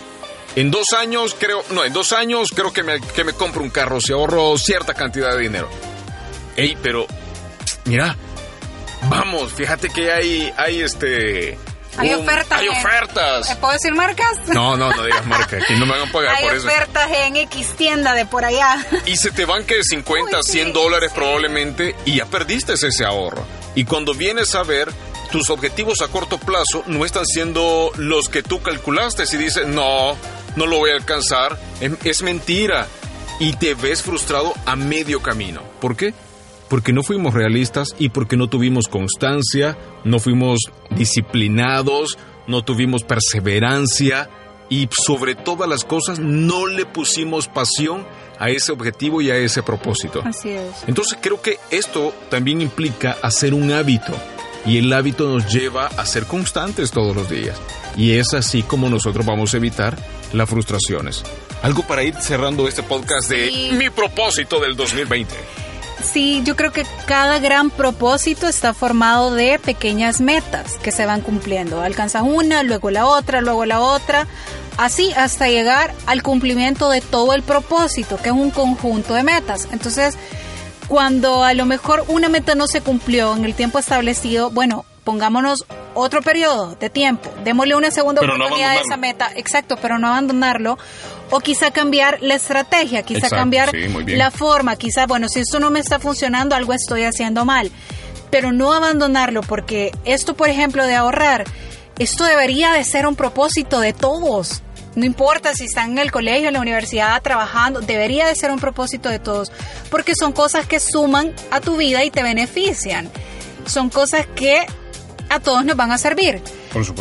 En 0.56 0.72
dos 0.72 0.88
años 0.98 1.36
creo, 1.38 1.64
no, 1.72 1.84
en 1.84 1.94
dos 1.94 2.12
años 2.12 2.50
creo 2.56 2.74
que 2.74 2.82
me, 2.82 3.00
que 3.02 3.24
me 3.24 3.34
compro 3.34 3.62
un 3.62 3.70
carro 3.70 4.02
si 4.02 4.14
ahorro 4.14 4.58
cierta 4.58 4.96
cantidad 4.96 5.36
de 5.36 5.42
dinero. 5.42 5.70
Ey, 6.56 6.76
pero, 6.82 7.06
mira, 7.84 8.16
vamos, 9.10 9.54
fíjate 9.54 9.90
que 9.90 10.12
hay, 10.12 10.52
hay 10.58 10.82
este, 10.82 11.58
hay 11.98 12.14
ofertas. 12.14 12.60
Hay 12.60 12.68
ofertas. 12.68 13.56
¿Puedo 13.56 13.74
decir 13.74 13.94
marcas? 13.94 14.40
No, 14.48 14.76
no, 14.78 14.92
no 14.92 15.04
digas 15.04 15.26
marcas. 15.26 15.66
Que 15.66 15.76
no 15.76 15.86
me 15.86 15.94
hagan 15.94 16.12
pagar 16.12 16.36
por 16.42 16.54
eso. 16.56 16.68
Hay 16.68 16.74
ofertas 16.74 17.12
en 17.12 17.36
X 17.38 17.76
tienda 17.78 18.14
de 18.14 18.26
por 18.26 18.46
allá. 18.46 18.86
Y 19.06 19.18
se 19.18 19.32
te 19.32 19.46
van 19.46 19.64
que 19.66 19.84
50, 19.84 20.42
100 20.44 20.74
dólares 20.74 21.12
probablemente 21.14 21.96
y 22.06 22.18
ya 22.18 22.26
perdiste 22.26 22.74
ese 22.74 23.06
ahorro. 23.06 23.46
Y 23.76 23.86
cuando 23.86 24.14
vienes 24.14 24.56
a 24.56 24.64
ver, 24.64 24.92
tus 25.32 25.50
objetivos 25.50 26.02
a 26.02 26.08
corto 26.08 26.38
plazo 26.38 26.84
no 26.88 27.06
están 27.06 27.26
siendo 27.26 27.92
los 27.98 28.30
que 28.30 28.44
tú 28.44 28.62
calculaste. 28.62 29.26
Si 29.26 29.38
dices, 29.38 29.68
no, 29.68 30.16
no 30.56 30.66
lo 30.66 30.78
voy 30.78 30.92
a 30.92 30.96
alcanzar, 30.96 31.58
es 31.80 32.22
mentira. 32.22 32.88
Y 33.40 33.54
te 33.58 33.74
ves 33.74 34.02
frustrado 34.02 34.54
a 34.66 34.78
medio 34.78 35.22
camino. 35.22 35.62
¿Por 35.82 35.98
qué? 35.98 36.14
Porque 36.70 36.94
no 36.94 37.04
fuimos 37.04 37.34
realistas 37.34 37.96
y 38.00 38.10
porque 38.10 38.38
no 38.38 38.50
tuvimos 38.50 38.88
constancia, 38.88 39.78
no 40.04 40.20
fuimos 40.20 40.60
disciplinados, 40.92 42.18
no 42.48 42.64
tuvimos 42.64 43.04
perseverancia 43.04 44.30
y 44.70 44.90
sobre 44.92 45.36
todas 45.36 45.70
las 45.70 45.84
cosas 45.84 46.20
no 46.20 46.66
le 46.66 46.86
pusimos 46.86 47.48
pasión 47.48 48.06
a 48.40 48.50
ese 48.50 48.72
objetivo 48.72 49.22
y 49.22 49.30
a 49.30 49.38
ese 49.38 49.64
propósito. 49.64 50.22
Así 50.26 50.50
es. 50.50 50.72
Entonces 50.88 51.18
creo 51.22 51.42
que 51.42 51.60
esto 51.70 52.14
también 52.30 52.62
implica 52.62 53.18
hacer 53.22 53.54
un 53.54 53.72
hábito 53.72 54.14
y 54.66 54.80
el 54.80 54.92
hábito 54.92 55.30
nos 55.30 55.52
lleva 55.54 55.88
a 55.88 56.06
ser 56.06 56.26
constantes 56.26 56.92
todos 56.92 57.16
los 57.16 57.30
días. 57.30 57.58
Y 57.96 58.14
es 58.14 58.34
así 58.34 58.64
como 58.64 58.90
nosotros 58.90 59.26
vamos 59.26 59.54
a 59.54 59.58
evitar 59.58 59.98
las 60.34 60.50
frustraciones. 60.50 61.24
Algo 61.62 61.84
para 61.84 62.04
ir 62.04 62.16
cerrando 62.16 62.68
este 62.68 62.84
podcast 62.84 63.30
de 63.30 63.72
mi 63.78 63.90
propósito 63.90 64.60
del 64.60 64.76
2020. 64.76 65.34
Sí, 66.12 66.42
yo 66.46 66.56
creo 66.56 66.72
que 66.72 66.86
cada 67.08 67.40
gran 67.40 67.70
propósito 67.70 68.48
está 68.48 68.74
formado 68.74 69.34
de 69.34 69.60
pequeñas 69.60 70.22
metas 70.22 70.78
que 70.78 70.92
se 70.92 71.06
van 71.06 71.22
cumpliendo. 71.22 71.82
Alcanzas 71.82 72.24
una, 72.24 72.64
luego 72.64 72.90
la 72.92 73.06
otra, 73.06 73.42
luego 73.42 73.66
la 73.66 73.82
otra, 73.82 74.28
así 74.78 75.12
hasta 75.14 75.48
llegar 75.48 75.94
al 76.06 76.24
cumplimiento 76.24 76.90
de 76.90 77.02
todo 77.02 77.34
el 77.34 77.44
propósito, 77.44 78.18
que 78.18 78.30
es 78.30 78.36
un 78.36 78.52
conjunto 78.52 79.14
de 79.14 79.24
metas. 79.24 79.68
Entonces, 79.72 80.18
cuando 80.88 81.44
a 81.44 81.54
lo 81.54 81.66
mejor 81.66 82.06
una 82.08 82.30
meta 82.30 82.56
no 82.56 82.68
se 82.68 82.82
cumplió 82.82 83.36
en 83.36 83.44
el 83.46 83.56
tiempo 83.56 83.80
establecido, 83.80 84.52
bueno, 84.52 84.86
pongámonos 85.04 85.66
otro 85.94 86.22
periodo 86.22 86.76
de 86.76 86.90
tiempo, 86.90 87.32
démosle 87.44 87.76
una 87.76 87.92
segunda 87.92 88.22
oportunidad 88.22 88.72
a 88.72 88.76
esa 88.76 88.98
meta, 88.98 89.30
exacto, 89.36 89.78
pero 89.82 89.98
no 89.98 90.08
abandonarlo, 90.08 90.78
o 91.32 91.40
quizá 91.40 91.72
cambiar 91.72 92.20
la 92.22 92.36
estrategia, 92.36 93.04
quizá 93.04 93.30
cambiar 93.30 93.72
la 94.08 94.32
forma, 94.32 94.76
quizá, 94.76 95.06
bueno, 95.08 95.28
si 95.28 95.40
esto 95.40 95.60
no 95.60 95.72
me 95.72 95.80
está 95.80 96.00
funcionando, 96.00 96.56
algo 96.56 96.74
estoy 96.74 97.04
haciendo 97.04 97.46
mal, 97.46 97.72
pero 98.30 98.52
no 98.52 98.74
abandonarlo, 98.74 99.42
porque 99.42 99.92
esto, 100.06 100.36
por 100.36 100.50
ejemplo, 100.50 100.86
de 100.86 100.96
ahorrar, 100.96 101.46
esto 101.98 102.26
debería 102.26 102.74
de 102.74 102.84
ser 102.84 103.08
un 103.08 103.16
propósito 103.16 103.80
de 103.80 103.94
todos. 103.94 104.62
No 104.96 105.04
importa 105.04 105.54
si 105.54 105.66
están 105.66 105.92
en 105.92 105.98
el 105.98 106.12
colegio, 106.12 106.48
en 106.48 106.54
la 106.54 106.62
universidad, 106.62 107.22
trabajando, 107.22 107.82
debería 107.82 108.28
de 108.28 108.36
ser 108.36 108.52
un 108.52 108.60
propósito 108.60 109.10
de 109.10 109.20
todos, 109.20 109.52
porque 109.90 110.14
son 110.16 110.32
cosas 110.32 110.68
que 110.68 110.80
suman 110.80 111.34
a 111.52 111.60
tu 111.60 111.76
vida 111.76 112.04
y 112.04 112.12
te 112.12 112.24
benefician. 112.24 113.10
Son 113.66 113.90
cosas 113.90 114.26
que 114.36 114.66
a 115.30 115.40
todos 115.40 115.66
nos 115.66 115.76
van 115.76 115.92
a 115.92 115.98
servir. 115.98 116.42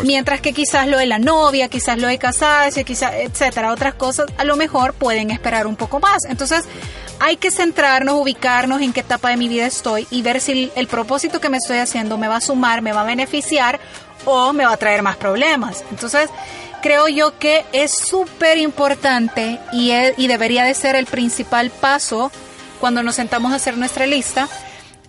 Mientras 0.05 0.41
que 0.41 0.53
quizás 0.53 0.87
lo 0.87 0.99
de 0.99 1.07
la 1.07 1.19
novia, 1.19 1.69
quizás 1.69 1.99
lo 1.99 2.09
de 2.09 2.19
casarse, 2.19 2.85
quizás, 2.85 3.15
etcétera, 3.15 3.73
otras 3.73 3.95
cosas, 3.95 4.27
a 4.37 4.45
lo 4.45 4.57
mejor 4.57 4.95
pueden 4.95 5.31
esperar 5.31 5.67
un 5.67 5.77
poco 5.77 6.01
más. 6.01 6.25
Entonces, 6.29 6.65
hay 7.21 7.37
que 7.37 7.51
centrarnos, 7.51 8.15
ubicarnos 8.17 8.81
en 8.81 8.93
qué 8.93 9.01
etapa 9.01 9.31
de 9.31 9.37
mi 9.37 9.49
vida 9.49 9.67
estoy 9.67 10.07
y 10.11 10.23
ver 10.23 10.41
si 10.41 10.71
el 10.75 10.87
propósito 10.87 11.41
que 11.41 11.49
me 11.49 11.59
estoy 11.59 11.79
haciendo 11.79 12.19
me 12.19 12.29
va 12.29 12.37
a 12.37 12.41
sumar, 12.41 12.83
me 12.83 12.93
va 12.93 13.03
a 13.03 13.05
beneficiar 13.05 13.81
o 14.25 14.53
me 14.53 14.65
va 14.65 14.73
a 14.73 14.77
traer 14.77 15.03
más 15.03 15.17
problemas. 15.17 15.85
Entonces, 15.91 16.31
creo 16.83 17.09
yo 17.09 17.39
que 17.39 17.65
es 17.73 17.93
súper 17.93 18.59
importante 18.59 19.59
y, 19.73 19.93
y 20.17 20.27
debería 20.27 20.65
de 20.65 20.75
ser 20.75 20.97
el 20.97 21.07
principal 21.07 21.71
paso 21.71 22.31
cuando 22.81 23.03
nos 23.03 23.15
sentamos 23.15 23.53
a 23.53 23.57
hacer 23.57 23.79
nuestra 23.79 24.07
lista, 24.07 24.49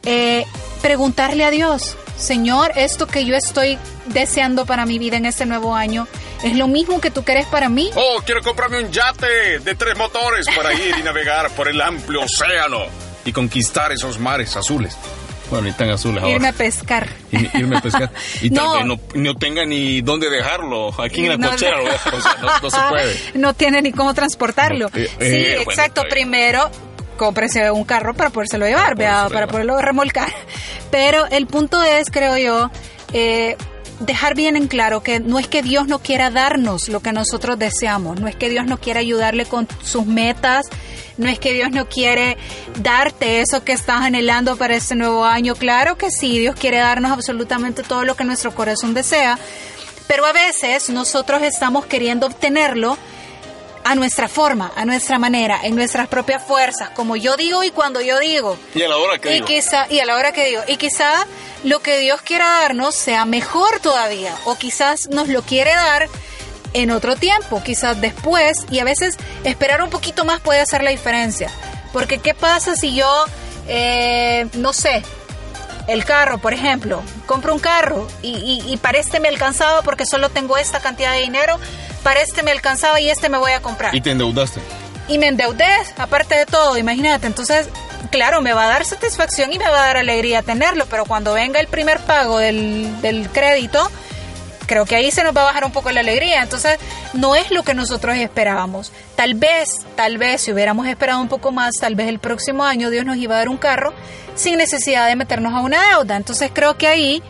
eh, 0.03 0.45
preguntarle 0.81 1.43
a 1.43 1.51
Dios, 1.51 1.97
Señor, 2.17 2.71
esto 2.75 3.07
que 3.07 3.25
yo 3.25 3.35
estoy 3.35 3.77
deseando 4.07 4.65
para 4.65 4.85
mi 4.85 4.99
vida 4.99 5.17
en 5.17 5.25
este 5.25 5.45
nuevo 5.45 5.75
año, 5.75 6.07
¿es 6.43 6.55
lo 6.55 6.67
mismo 6.67 7.01
que 7.01 7.11
tú 7.11 7.23
quieres 7.23 7.45
para 7.47 7.69
mí? 7.69 7.89
Oh, 7.95 8.21
quiero 8.25 8.41
comprarme 8.41 8.83
un 8.83 8.91
yate 8.91 9.59
de 9.59 9.75
tres 9.75 9.97
motores 9.97 10.45
para 10.55 10.73
ir 10.73 10.95
y 10.97 11.03
navegar 11.03 11.49
por 11.51 11.67
el 11.67 11.81
amplio 11.81 12.21
océano 12.21 12.85
y 13.25 13.31
conquistar 13.31 13.91
esos 13.91 14.19
mares 14.19 14.55
azules. 14.55 14.97
Bueno, 15.49 15.67
ni 15.67 15.73
tan 15.73 15.89
azules 15.89 16.23
ahora. 16.23 16.35
Irme 16.35 16.47
a 16.47 16.53
pescar. 16.53 17.07
irme 17.31 17.77
a 17.77 17.81
pescar. 17.81 18.11
Y 18.41 18.49
tal 18.51 18.77
vez 18.77 18.85
no, 18.85 18.99
no, 19.13 19.35
tenga 19.35 19.65
ni 19.65 20.01
dónde 20.01 20.29
dejarlo. 20.29 20.99
Aquí 20.99 21.25
en 21.25 21.39
la 21.39 21.49
cochera 21.49 21.77
lo 21.77 21.85
dejo, 21.85 22.09
o 22.15 22.21
sea, 22.21 22.59
no, 22.61 22.69
se 22.69 22.77
puede. 22.89 23.15
No 23.35 23.53
tiene 23.53 23.81
ni 23.81 23.91
cómo 23.91 24.13
transportarlo. 24.13 24.87
Eh, 24.93 25.07
sí, 25.07 25.25
eh, 25.25 25.61
exacto. 25.61 26.03
Primero 26.09 26.71
cómprese 27.15 27.71
un 27.71 27.83
carro 27.83 28.13
para 28.13 28.29
podérselo 28.29 28.65
llevar, 28.65 28.95
vea, 28.95 29.27
para 29.31 29.47
poderlo 29.47 29.79
remolcar. 29.81 30.29
Pero 30.91 31.25
el 31.27 31.47
punto 31.47 31.81
es, 31.83 32.09
creo 32.09 32.37
yo, 32.37 32.71
eh, 33.13 33.57
dejar 33.99 34.35
bien 34.35 34.55
en 34.55 34.67
claro 34.67 35.01
que 35.01 35.19
no 35.19 35.39
es 35.39 35.47
que 35.47 35.61
Dios 35.61 35.87
no 35.87 35.99
quiera 35.99 36.29
darnos 36.29 36.89
lo 36.89 36.99
que 36.99 37.11
nosotros 37.11 37.57
deseamos, 37.57 38.19
no 38.19 38.27
es 38.27 38.35
que 38.35 38.49
Dios 38.49 38.65
no 38.65 38.77
quiera 38.79 38.99
ayudarle 38.99 39.45
con 39.45 39.67
sus 39.83 40.05
metas, 40.05 40.67
no 41.17 41.29
es 41.29 41.39
que 41.39 41.53
Dios 41.53 41.71
no 41.71 41.87
quiere 41.87 42.37
darte 42.81 43.39
eso 43.39 43.63
que 43.63 43.71
estás 43.71 44.01
anhelando 44.01 44.57
para 44.57 44.75
este 44.75 44.95
nuevo 44.95 45.23
año. 45.25 45.55
Claro 45.55 45.97
que 45.97 46.11
sí, 46.11 46.39
Dios 46.39 46.55
quiere 46.55 46.77
darnos 46.77 47.11
absolutamente 47.11 47.83
todo 47.83 48.03
lo 48.03 48.15
que 48.15 48.25
nuestro 48.25 48.53
corazón 48.53 48.93
desea, 48.93 49.39
pero 50.07 50.25
a 50.25 50.33
veces 50.33 50.89
nosotros 50.89 51.41
estamos 51.41 51.85
queriendo 51.85 52.27
obtenerlo 52.27 52.97
a 53.85 53.93
nuestra 53.93 54.27
forma, 54.27 54.73
a 54.75 54.83
nuestra 54.83 55.19
manera, 55.19 55.59
en 55.63 55.75
nuestras 55.75 56.07
propias 56.07 56.43
fuerzas, 56.43 56.89
como 56.89 57.15
yo 57.15 57.37
digo 57.37 57.63
y 57.63 57.69
cuando 57.69 58.01
yo 58.01 58.19
digo. 58.19 58.57
Y 58.73 58.81
a 58.81 58.89
la 58.89 58.97
hora 58.97 59.19
que 59.19 59.29
y 59.29 59.33
digo. 59.35 59.45
Quizá, 59.45 59.85
y 59.91 59.99
a 59.99 60.05
la 60.05 60.15
hora 60.15 60.31
que 60.31 60.45
digo. 60.47 60.63
Y 60.67 60.77
quizá 60.77 61.27
lo 61.63 61.79
que 61.81 61.99
Dios 61.99 62.19
quiera 62.23 62.45
darnos 62.61 62.95
sea 62.95 63.25
mejor 63.25 63.79
todavía, 63.79 64.35
o 64.45 64.55
quizás 64.55 65.07
nos 65.09 65.27
lo 65.27 65.43
quiere 65.43 65.69
dar 65.69 66.09
en 66.73 66.89
otro 66.89 67.15
tiempo, 67.15 67.61
quizás 67.63 68.01
después, 68.01 68.65
y 68.71 68.79
a 68.79 68.83
veces 68.83 69.17
esperar 69.43 69.83
un 69.83 69.91
poquito 69.91 70.25
más 70.25 70.41
puede 70.41 70.61
hacer 70.61 70.81
la 70.81 70.89
diferencia. 70.89 71.51
Porque 71.93 72.17
¿qué 72.17 72.33
pasa 72.33 72.75
si 72.75 72.95
yo, 72.95 73.25
eh, 73.67 74.47
no 74.53 74.73
sé, 74.73 75.03
el 75.87 76.05
carro, 76.05 76.37
por 76.37 76.53
ejemplo, 76.53 77.01
compro 77.25 77.53
un 77.53 77.59
carro 77.59 78.07
y, 78.21 78.61
y, 78.65 78.73
y 78.73 78.77
para 78.77 78.97
este 78.97 79.19
me 79.19 79.27
alcanzaba 79.27 79.81
porque 79.81 80.05
solo 80.05 80.29
tengo 80.29 80.57
esta 80.57 80.79
cantidad 80.79 81.11
de 81.11 81.21
dinero, 81.21 81.59
para 82.03 82.21
este 82.21 82.43
me 82.43 82.51
alcanzaba 82.51 82.99
y 82.99 83.09
este 83.09 83.29
me 83.29 83.37
voy 83.37 83.51
a 83.51 83.61
comprar. 83.61 83.93
Y 83.95 84.01
te 84.01 84.11
endeudaste. 84.11 84.61
Y 85.07 85.17
me 85.17 85.27
endeudé, 85.27 85.65
aparte 85.97 86.35
de 86.35 86.45
todo, 86.45 86.77
imagínate. 86.77 87.27
Entonces, 87.27 87.67
claro, 88.09 88.41
me 88.41 88.53
va 88.53 88.65
a 88.65 88.69
dar 88.69 88.85
satisfacción 88.85 89.53
y 89.53 89.59
me 89.59 89.67
va 89.69 89.77
a 89.83 89.87
dar 89.87 89.97
alegría 89.97 90.41
tenerlo, 90.41 90.85
pero 90.89 91.05
cuando 91.05 91.33
venga 91.33 91.59
el 91.59 91.67
primer 91.67 91.99
pago 91.99 92.39
del, 92.39 93.01
del 93.01 93.29
crédito, 93.29 93.91
creo 94.65 94.85
que 94.85 94.95
ahí 94.95 95.11
se 95.11 95.23
nos 95.23 95.35
va 95.35 95.41
a 95.41 95.45
bajar 95.45 95.65
un 95.65 95.71
poco 95.71 95.91
la 95.91 95.99
alegría. 96.01 96.41
Entonces, 96.41 96.79
no 97.13 97.35
es 97.35 97.51
lo 97.51 97.63
que 97.63 97.73
nosotros 97.73 98.17
esperábamos. 98.17 98.91
Tal 99.15 99.33
vez, 99.33 99.69
tal 99.95 100.17
vez, 100.17 100.41
si 100.41 100.51
hubiéramos 100.51 100.87
esperado 100.87 101.21
un 101.21 101.27
poco 101.27 101.51
más, 101.51 101.73
tal 101.79 101.95
vez 101.95 102.07
el 102.07 102.19
próximo 102.19 102.63
año 102.63 102.89
Dios 102.89 103.05
nos 103.05 103.17
iba 103.17 103.35
a 103.35 103.39
dar 103.39 103.49
un 103.49 103.57
carro 103.57 103.93
sin 104.35 104.57
necesidad 104.57 105.07
de 105.07 105.15
meternos 105.15 105.53
a 105.53 105.59
una 105.59 105.81
deuda. 105.89 106.15
Entonces, 106.17 106.51
creo 106.53 106.77
que 106.77 106.87
ahí 106.87 107.23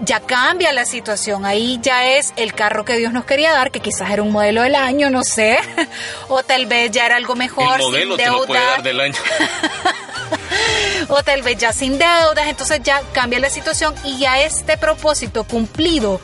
ya 0.00 0.20
cambia 0.20 0.72
la 0.72 0.84
situación. 0.84 1.44
Ahí 1.44 1.78
ya 1.82 2.16
es 2.16 2.32
el 2.36 2.54
carro 2.54 2.84
que 2.84 2.96
Dios 2.96 3.12
nos 3.12 3.24
quería 3.24 3.52
dar, 3.52 3.70
que 3.70 3.80
quizás 3.80 4.10
era 4.10 4.22
un 4.22 4.32
modelo 4.32 4.62
del 4.62 4.74
año, 4.74 5.10
no 5.10 5.22
sé. 5.22 5.58
o 6.28 6.42
tal 6.42 6.66
vez 6.66 6.90
ya 6.90 7.06
era 7.06 7.16
algo 7.16 7.36
mejor. 7.36 7.80
El 7.80 7.86
modelo 7.86 8.16
te 8.16 8.26
lo 8.26 8.44
puede 8.46 8.64
dar 8.64 8.82
del 8.82 9.00
año. 9.00 9.14
o 11.08 11.22
tal 11.22 11.42
vez 11.42 11.58
ya 11.58 11.72
sin 11.72 11.98
deudas. 11.98 12.48
Entonces 12.48 12.80
ya 12.82 13.02
cambia 13.12 13.38
la 13.38 13.50
situación 13.50 13.94
y 14.04 14.18
ya 14.18 14.40
este 14.40 14.76
propósito 14.76 15.44
cumplido 15.44 16.20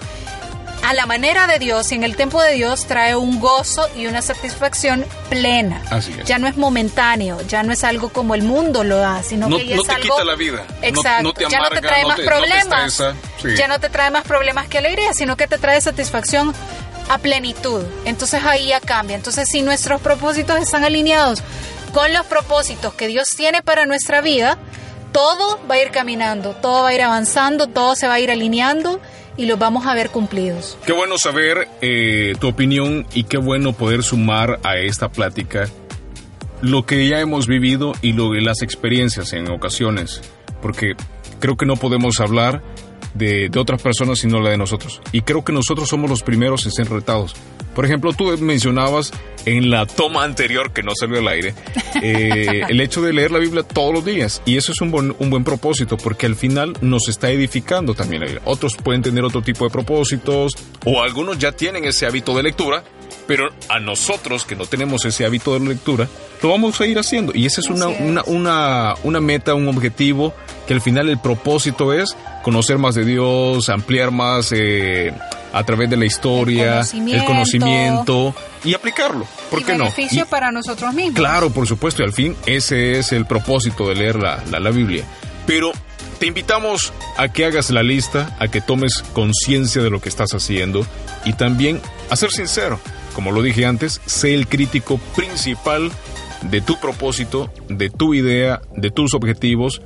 a 0.87 0.95
la 0.95 1.05
manera 1.05 1.49
de 1.49 1.59
Dios 1.59 1.91
y 1.91 1.97
en 1.97 2.05
el 2.05 2.15
tiempo 2.15 2.41
de 2.41 2.53
Dios 2.53 2.87
trae 2.87 3.17
un 3.17 3.41
gozo 3.41 3.89
y 3.97 4.07
una 4.07 4.23
satisfacción 4.23 5.05
plena. 5.29 5.83
Así 5.91 6.15
es. 6.17 6.25
Ya 6.29 6.39
no 6.39 6.47
es 6.47 6.57
momentáneo, 6.57 7.41
ya 7.49 7.65
no 7.65 7.73
es 7.73 7.83
algo 7.83 8.11
como 8.11 8.37
el 8.37 8.43
mundo 8.43 8.85
lo 8.85 8.99
da, 8.99 9.21
sino 9.25 9.49
no, 9.49 9.57
que 9.57 9.67
ya 9.67 9.75
no 9.75 9.83
es 9.83 9.89
te 9.89 9.95
algo. 9.95 10.15
quita 10.15 10.25
la 10.25 10.37
vida. 10.37 10.65
Exacto. 10.83 11.23
No, 11.25 11.33
te 11.33 11.49
ya 11.49 11.59
no 11.59 11.71
te 11.71 11.81
trae 11.81 12.05
más 12.05 12.21
problemas. 12.21 13.03
Ya 13.57 13.67
no 13.67 13.81
te 13.81 13.89
trae 13.89 14.13
más 14.13 14.23
problemas 14.23 14.69
que 14.69 14.79
alegría, 14.79 15.13
sino 15.13 15.37
que 15.37 15.49
te 15.49 15.59
trae 15.59 15.81
satisfacción 15.81 16.55
a 17.09 17.19
plenitud. 17.19 17.85
Entonces 18.05 18.45
ahí 18.45 18.69
ya 18.69 18.79
cambia. 18.79 19.17
Entonces, 19.17 19.49
si 19.51 19.63
nuestros 19.63 20.01
propósitos 20.01 20.61
están 20.61 20.85
alineados 20.85 21.43
con 21.93 22.13
los 22.13 22.27
propósitos 22.27 22.95
que 22.95 23.09
Dios 23.09 23.31
tiene 23.37 23.61
para 23.61 23.87
nuestra 23.87 24.21
vida, 24.21 24.57
todo 25.11 25.59
va 25.69 25.75
a 25.75 25.83
ir 25.83 25.91
caminando, 25.91 26.55
todo 26.55 26.85
va 26.85 26.91
a 26.91 26.95
ir 26.95 27.03
avanzando, 27.03 27.67
todo 27.67 27.97
se 27.97 28.07
va 28.07 28.15
a 28.15 28.21
ir 28.21 28.31
alineando 28.31 29.01
y 29.37 29.47
los 29.47 29.59
vamos 29.59 29.87
a 29.87 29.95
ver 29.95 30.11
cumplidos. 30.11 30.79
Qué 30.87 30.93
bueno 30.93 31.19
saber 31.19 31.69
eh, 31.81 32.35
tu 32.41 32.49
opinión 32.49 33.07
y 33.15 33.25
qué 33.25 33.39
bueno 33.39 33.73
poder 33.73 34.03
sumar 34.03 34.61
a 34.63 34.77
esta 34.79 35.09
plática 35.09 35.69
lo 36.63 36.87
que 36.87 37.07
ya 37.07 37.21
hemos 37.21 37.47
vivido 37.47 37.93
y 38.03 38.13
lo, 38.13 38.33
las 38.35 38.63
experiencias 38.63 39.33
en 39.33 39.51
ocasiones, 39.51 40.23
porque 40.63 40.95
creo 41.39 41.57
que 41.57 41.67
no 41.67 41.77
podemos 41.77 42.21
hablar 42.21 42.63
de, 43.17 43.49
de, 43.49 43.59
otras 43.59 43.83
personas 43.83 44.19
sino 44.19 44.41
la 44.41 44.51
de 44.51 44.59
nosotros. 44.59 45.01
Y 45.13 45.23
creo 45.23 45.45
que 45.45 45.53
nosotros 45.53 45.89
somos 45.89 46.11
los 46.11 46.23
primeros 46.23 46.65
en 46.67 46.73
ser 46.73 46.89
retados. 46.89 47.35
Por 47.75 47.85
ejemplo, 47.85 48.15
tú 48.15 48.37
mencionabas 48.39 49.13
en 49.45 49.69
la 49.69 49.87
toma 49.87 50.25
anterior, 50.25 50.73
que 50.73 50.83
no 50.83 50.93
salió 50.99 51.19
al 51.19 51.29
aire, 51.29 51.55
eh, 52.03 52.63
el 52.69 52.81
hecho 52.81 53.03
de 53.03 53.13
leer 53.13 53.31
la 53.31 53.39
Biblia 53.39 53.63
todos 53.63 53.93
los 53.93 54.05
días. 54.05 54.41
Y 54.47 54.57
eso 54.57 54.73
es 54.73 54.81
un 54.81 54.91
buen, 54.91 55.15
un 55.19 55.29
buen 55.29 55.45
propósito, 55.45 55.99
porque 55.99 56.25
al 56.25 56.37
final 56.37 56.75
nos 56.81 57.09
está 57.09 57.31
edificando 57.31 57.95
también 57.95 58.21
la 58.21 58.27
Biblia. 58.27 58.43
Otros 58.47 58.77
pueden 58.77 59.03
tener 59.03 59.25
otro 59.25 59.43
tipo 59.43 59.65
de 59.65 59.71
propósitos, 59.71 60.53
o 60.87 61.03
algunos 61.03 61.39
ya 61.39 61.53
tienen 61.53 61.85
ese 61.85 62.07
hábito 62.07 62.35
de 62.35 62.45
lectura, 62.45 62.83
pero 63.27 63.49
a 63.69 63.79
nosotros 63.79 64.45
que 64.45 64.57
no 64.57 64.65
tenemos 64.67 65.05
ese 65.05 65.25
hábito 65.25 65.53
de 65.53 65.61
lectura, 65.61 66.09
lo 66.43 66.49
vamos 66.49 66.81
a 66.81 66.87
ir 66.87 66.99
haciendo. 66.99 67.33
Y 67.35 67.47
esa 67.47 67.61
es 67.61 67.69
una, 67.69 67.89
una, 67.89 68.23
una, 68.25 68.95
una 69.03 69.21
meta, 69.21 69.55
un 69.55 69.69
objetivo, 69.69 70.35
que 70.67 70.75
al 70.75 70.81
final 70.81 71.09
el 71.09 71.19
propósito 71.19 71.93
es 71.93 72.17
conocer 72.43 72.79
más 72.79 72.95
de 72.95 73.05
Dios, 73.05 73.69
ampliar 73.69 74.11
más 74.11 74.53
eh, 74.53 75.13
a 75.53 75.65
través 75.65 75.89
de 75.89 75.97
la 75.97 76.05
historia, 76.05 76.81
el 76.81 76.87
conocimiento, 76.87 77.17
el 77.17 77.25
conocimiento 77.25 78.35
y 78.65 78.75
aplicarlo. 78.75 79.27
¿Por 79.51 79.61
y 79.61 79.65
qué 79.65 79.73
beneficio 79.73 80.21
no? 80.21 80.27
Y, 80.27 80.29
para 80.29 80.53
nosotros 80.53 80.93
mismos. 80.93 81.15
Claro, 81.15 81.51
por 81.51 81.67
supuesto, 81.67 82.03
y 82.03 82.07
al 82.07 82.13
fin 82.13 82.37
ese 82.47 82.99
es 82.99 83.13
el 83.13 83.27
propósito 83.27 83.89
de 83.89 83.95
leer 83.95 84.17
la, 84.17 84.43
la, 84.51 84.61
la 84.61 84.71
Biblia. 84.71 85.05
Pero 85.47 85.73
te 86.19 86.27
invitamos 86.27 86.93
a 87.17 87.29
que 87.29 87.45
hagas 87.45 87.71
la 87.71 87.83
lista, 87.83 88.37
a 88.39 88.49
que 88.49 88.61
tomes 88.61 89.05
conciencia 89.13 89.83
de 89.83 89.91
lo 89.91 90.01
que 90.01 90.09
estás 90.09 90.33
haciendo 90.33 90.87
y 91.25 91.35
también 91.35 91.81
a 92.11 92.17
ser 92.17 92.31
sincero. 92.33 92.81
Como 93.15 93.33
lo 93.33 93.43
dije 93.43 93.65
antes, 93.65 94.01
sé 94.05 94.35
el 94.35 94.47
crítico 94.47 94.99
principal 95.15 95.91
de 96.43 96.61
tu 96.61 96.79
propósito, 96.79 97.51
de 97.69 97.91
tu 97.91 98.15
idea, 98.15 98.61
de 98.75 98.91
tus 98.91 99.15
objetivos 99.15 99.81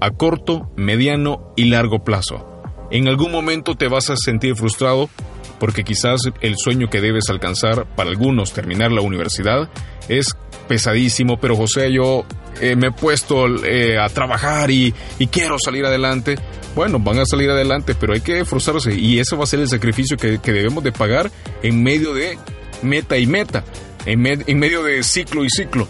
a 0.00 0.10
corto, 0.10 0.70
mediano 0.76 1.52
y 1.56 1.66
largo 1.66 2.04
plazo. 2.04 2.46
En 2.90 3.08
algún 3.08 3.32
momento 3.32 3.74
te 3.74 3.88
vas 3.88 4.10
a 4.10 4.16
sentir 4.16 4.56
frustrado 4.56 5.10
porque 5.58 5.84
quizás 5.84 6.20
el 6.40 6.56
sueño 6.56 6.88
que 6.88 7.00
debes 7.00 7.28
alcanzar 7.28 7.86
para 7.96 8.10
algunos, 8.10 8.52
terminar 8.52 8.92
la 8.92 9.00
universidad, 9.00 9.68
es 10.08 10.36
pesadísimo, 10.68 11.38
pero 11.38 11.56
José, 11.56 11.92
yo 11.92 12.24
eh, 12.60 12.76
me 12.76 12.88
he 12.88 12.92
puesto 12.92 13.46
eh, 13.64 13.98
a 13.98 14.08
trabajar 14.08 14.70
y, 14.70 14.94
quiero 15.30 15.58
salir 15.58 15.84
adelante. 15.84 16.36
Bueno, 16.74 16.98
van 16.98 17.18
a 17.18 17.26
salir 17.26 17.50
adelante, 17.50 17.94
pero 17.94 18.12
hay 18.12 18.20
que 18.20 18.44
frustrarse 18.44 18.94
y 18.94 19.18
ese 19.18 19.36
va 19.36 19.44
a 19.44 19.46
ser 19.46 19.60
el 19.60 19.68
sacrificio 19.68 20.16
que, 20.16 20.38
debemos 20.38 20.84
de 20.84 20.92
pagar 20.92 21.30
en 21.62 21.82
medio 21.82 22.14
de 22.14 22.38
meta 22.82 23.18
y 23.18 23.26
meta, 23.26 23.64
en, 24.06 24.24
en 24.26 24.58
medio 24.58 24.82
de 24.82 25.02
ciclo 25.02 25.44
y 25.44 25.50
ciclo. 25.50 25.88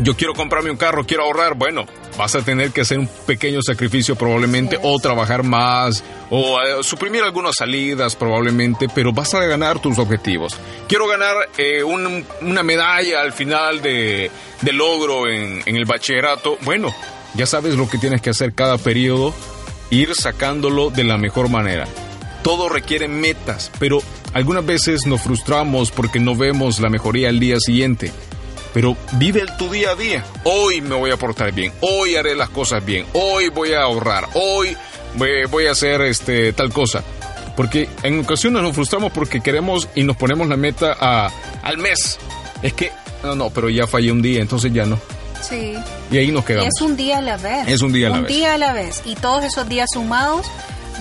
Yo 0.00 0.16
quiero 0.16 0.32
comprarme 0.32 0.70
un 0.70 0.76
carro, 0.76 1.04
quiero 1.04 1.24
ahorrar, 1.24 1.56
bueno, 1.56 1.84
vas 2.18 2.34
a 2.34 2.42
tener 2.42 2.72
que 2.72 2.80
hacer 2.80 2.98
un 2.98 3.06
pequeño 3.06 3.60
sacrificio 3.62 4.16
probablemente 4.16 4.76
o 4.82 4.98
trabajar 4.98 5.44
más 5.44 6.02
o 6.30 6.58
uh, 6.58 6.82
suprimir 6.82 7.22
algunas 7.22 7.54
salidas 7.56 8.16
probablemente, 8.16 8.88
pero 8.92 9.12
vas 9.12 9.32
a 9.34 9.44
ganar 9.44 9.78
tus 9.78 9.98
objetivos. 9.98 10.58
Quiero 10.88 11.06
ganar 11.06 11.36
eh, 11.56 11.84
un, 11.84 12.26
una 12.42 12.62
medalla 12.64 13.20
al 13.20 13.32
final 13.32 13.80
de, 13.80 14.30
de 14.60 14.72
logro 14.72 15.28
en, 15.28 15.62
en, 15.64 15.76
el 15.76 15.84
bachillerato. 15.84 16.58
Bueno, 16.62 16.92
ya 17.34 17.46
sabes 17.46 17.76
lo 17.76 17.88
que 17.88 17.98
tienes 17.98 18.20
que 18.20 18.30
hacer 18.30 18.52
cada 18.52 18.76
periodo, 18.78 19.32
ir 19.90 20.14
sacándolo 20.16 20.90
de 20.90 21.04
la 21.04 21.18
mejor 21.18 21.48
manera. 21.48 21.86
Todo 22.42 22.68
requiere 22.68 23.06
metas, 23.06 23.70
pero 23.78 24.00
algunas 24.34 24.66
veces 24.66 25.06
nos 25.06 25.22
frustramos 25.22 25.92
porque 25.92 26.18
no 26.18 26.34
vemos 26.34 26.80
la 26.80 26.88
mejoría 26.88 27.28
al 27.28 27.38
día 27.38 27.60
siguiente 27.60 28.12
pero 28.78 28.96
vive 29.14 29.44
tu 29.58 29.68
día 29.68 29.90
a 29.90 29.94
día. 29.96 30.24
Hoy 30.44 30.80
me 30.80 30.94
voy 30.94 31.10
a 31.10 31.16
portar 31.16 31.50
bien, 31.50 31.72
hoy 31.80 32.14
haré 32.14 32.36
las 32.36 32.48
cosas 32.48 32.84
bien, 32.84 33.06
hoy 33.12 33.48
voy 33.48 33.72
a 33.72 33.82
ahorrar, 33.82 34.28
hoy 34.34 34.76
voy 35.50 35.66
a 35.66 35.72
hacer 35.72 36.00
este 36.02 36.52
tal 36.52 36.72
cosa. 36.72 37.02
Porque 37.56 37.88
en 38.04 38.20
ocasiones 38.20 38.62
nos 38.62 38.76
frustramos 38.76 39.10
porque 39.10 39.40
queremos 39.40 39.88
y 39.96 40.04
nos 40.04 40.16
ponemos 40.16 40.46
la 40.46 40.56
meta 40.56 40.96
a, 40.96 41.28
al 41.64 41.78
mes. 41.78 42.20
Es 42.62 42.72
que, 42.72 42.92
no, 43.24 43.34
no, 43.34 43.50
pero 43.50 43.68
ya 43.68 43.88
fallé 43.88 44.12
un 44.12 44.22
día, 44.22 44.40
entonces 44.40 44.72
ya 44.72 44.86
no. 44.86 44.96
Sí. 45.42 45.74
Y 46.12 46.18
ahí 46.18 46.30
nos 46.30 46.44
quedamos. 46.44 46.66
Y 46.66 46.68
es 46.68 46.80
un 46.80 46.96
día 46.96 47.18
a 47.18 47.20
la 47.20 47.36
vez. 47.36 47.66
Es 47.66 47.82
un 47.82 47.92
día 47.92 48.06
a 48.06 48.10
la 48.10 48.18
un 48.18 48.22
vez. 48.26 48.30
Un 48.30 48.38
día 48.38 48.54
a 48.54 48.58
la 48.58 48.72
vez. 48.74 49.02
Y 49.04 49.16
todos 49.16 49.42
esos 49.42 49.68
días 49.68 49.88
sumados 49.92 50.46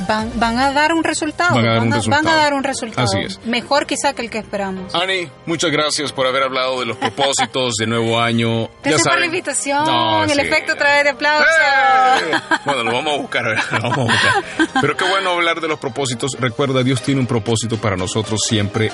van, 0.08 0.32
van 0.36 0.58
a 0.60 0.72
dar 0.72 0.94
un 0.94 1.04
resultado. 1.04 1.56
Van 1.56 1.66
a 1.66 1.70
dar, 1.70 1.80
van 1.80 1.88
un, 1.88 1.94
a, 1.94 1.96
resultado. 1.98 2.24
van 2.24 2.34
a 2.34 2.38
dar 2.38 2.54
un 2.54 2.64
resultado. 2.64 3.08
Así 3.08 3.20
es. 3.20 3.46
Mejor 3.46 3.86
quizá 3.86 4.14
que 4.14 4.22
el 4.22 4.30
que 4.30 4.40
esperamos. 4.40 4.94
Ani, 4.94 5.30
muchas 5.46 5.72
gracias 5.72 6.12
por 6.12 6.28
haber 6.28 6.44
hablado 6.44 6.80
de 6.80 6.86
los 6.86 6.98
propósitos 6.98 7.76
de 7.76 7.88
nuevo 7.88 8.20
año. 8.20 8.70
Gracias 8.84 9.08
por 9.08 9.20
la 9.20 9.26
invitación. 9.26 9.86
No, 9.86 10.24
el 10.24 10.32
sí. 10.32 10.40
efecto 10.40 10.76
trae 10.76 11.04
de 11.04 11.10
aplauso. 11.12 11.46
¡Eh! 11.46 12.38
Bueno, 12.66 12.84
lo 12.84 12.94
vamos 12.94 13.14
a 13.14 13.18
buscar, 13.18 13.46
lo 13.46 13.82
vamos 13.90 13.98
a 13.98 14.02
buscar. 14.02 14.44
Pero 14.82 14.98
qué 14.98 15.06
bueno 15.10 15.32
hablar 15.32 15.62
de 15.62 15.68
los 15.68 15.80
propósitos. 15.80 16.32
Recuerda, 16.40 16.84
Dios 16.84 17.02
tiene 17.02 17.22
un 17.22 17.28
propósito 17.28 17.78
para 17.78 17.96
nosotros 17.96 18.42
siempre 18.48 18.92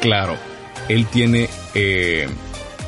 claro. 0.00 0.36
Él 0.88 1.06
tiene 1.06 1.48
eh, 1.74 2.28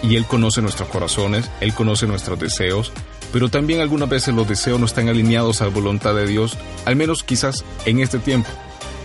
y 0.02 0.16
Él 0.16 0.26
conoce 0.26 0.60
nuestros 0.60 0.88
corazones, 0.88 1.50
Él 1.60 1.74
conoce 1.74 2.06
nuestros 2.06 2.38
deseos 2.38 2.92
pero 3.32 3.48
también 3.48 3.80
algunas 3.80 4.08
veces 4.08 4.34
los 4.34 4.48
deseos 4.48 4.78
no 4.78 4.86
están 4.86 5.08
alineados 5.08 5.60
a 5.60 5.64
la 5.64 5.70
voluntad 5.70 6.14
de 6.14 6.26
Dios, 6.26 6.56
al 6.84 6.96
menos 6.96 7.22
quizás 7.22 7.64
en 7.86 8.00
este 8.00 8.18
tiempo. 8.18 8.48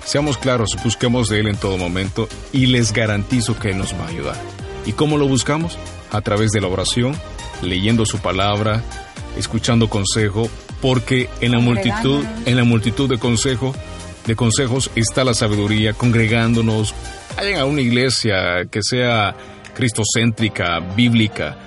Seamos 0.06 0.38
claros, 0.38 0.78
busquemos 0.84 1.30
de 1.30 1.40
Él 1.40 1.48
en 1.48 1.58
todo 1.58 1.78
momento 1.78 2.30
y 2.54 2.68
les 2.68 2.94
garantizo 2.94 3.58
que 3.60 3.72
Él 3.72 3.78
nos 3.78 3.94
va 3.94 4.06
a 4.06 4.10
ayudar. 4.10 4.38
¿Y 4.86 4.94
cómo 4.94 5.18
lo 5.18 5.28
buscamos? 5.28 5.78
A 6.12 6.22
través 6.22 6.52
de 6.52 6.62
la 6.62 6.68
oración, 6.68 7.16
leyendo 7.62 8.06
su 8.06 8.20
palabra, 8.20 8.84
escuchando 9.38 9.90
consejo, 9.90 10.50
porque 10.82 11.30
en 11.42 11.52
la 11.52 11.60
multitud, 11.60 12.24
en 12.46 12.56
la 12.56 12.64
multitud 12.64 13.10
de 13.10 13.18
consejos, 13.18 13.76
de 14.26 14.36
consejos 14.36 14.92
está 14.96 15.24
la 15.24 15.34
sabiduría, 15.34 15.94
congregándonos, 15.94 16.94
vayan 17.36 17.60
a 17.60 17.66
una 17.66 17.82
iglesia 17.82 18.66
que 18.70 18.82
sea 18.82 19.36
cristocéntrica, 19.74 20.80
bíblica, 20.96 21.58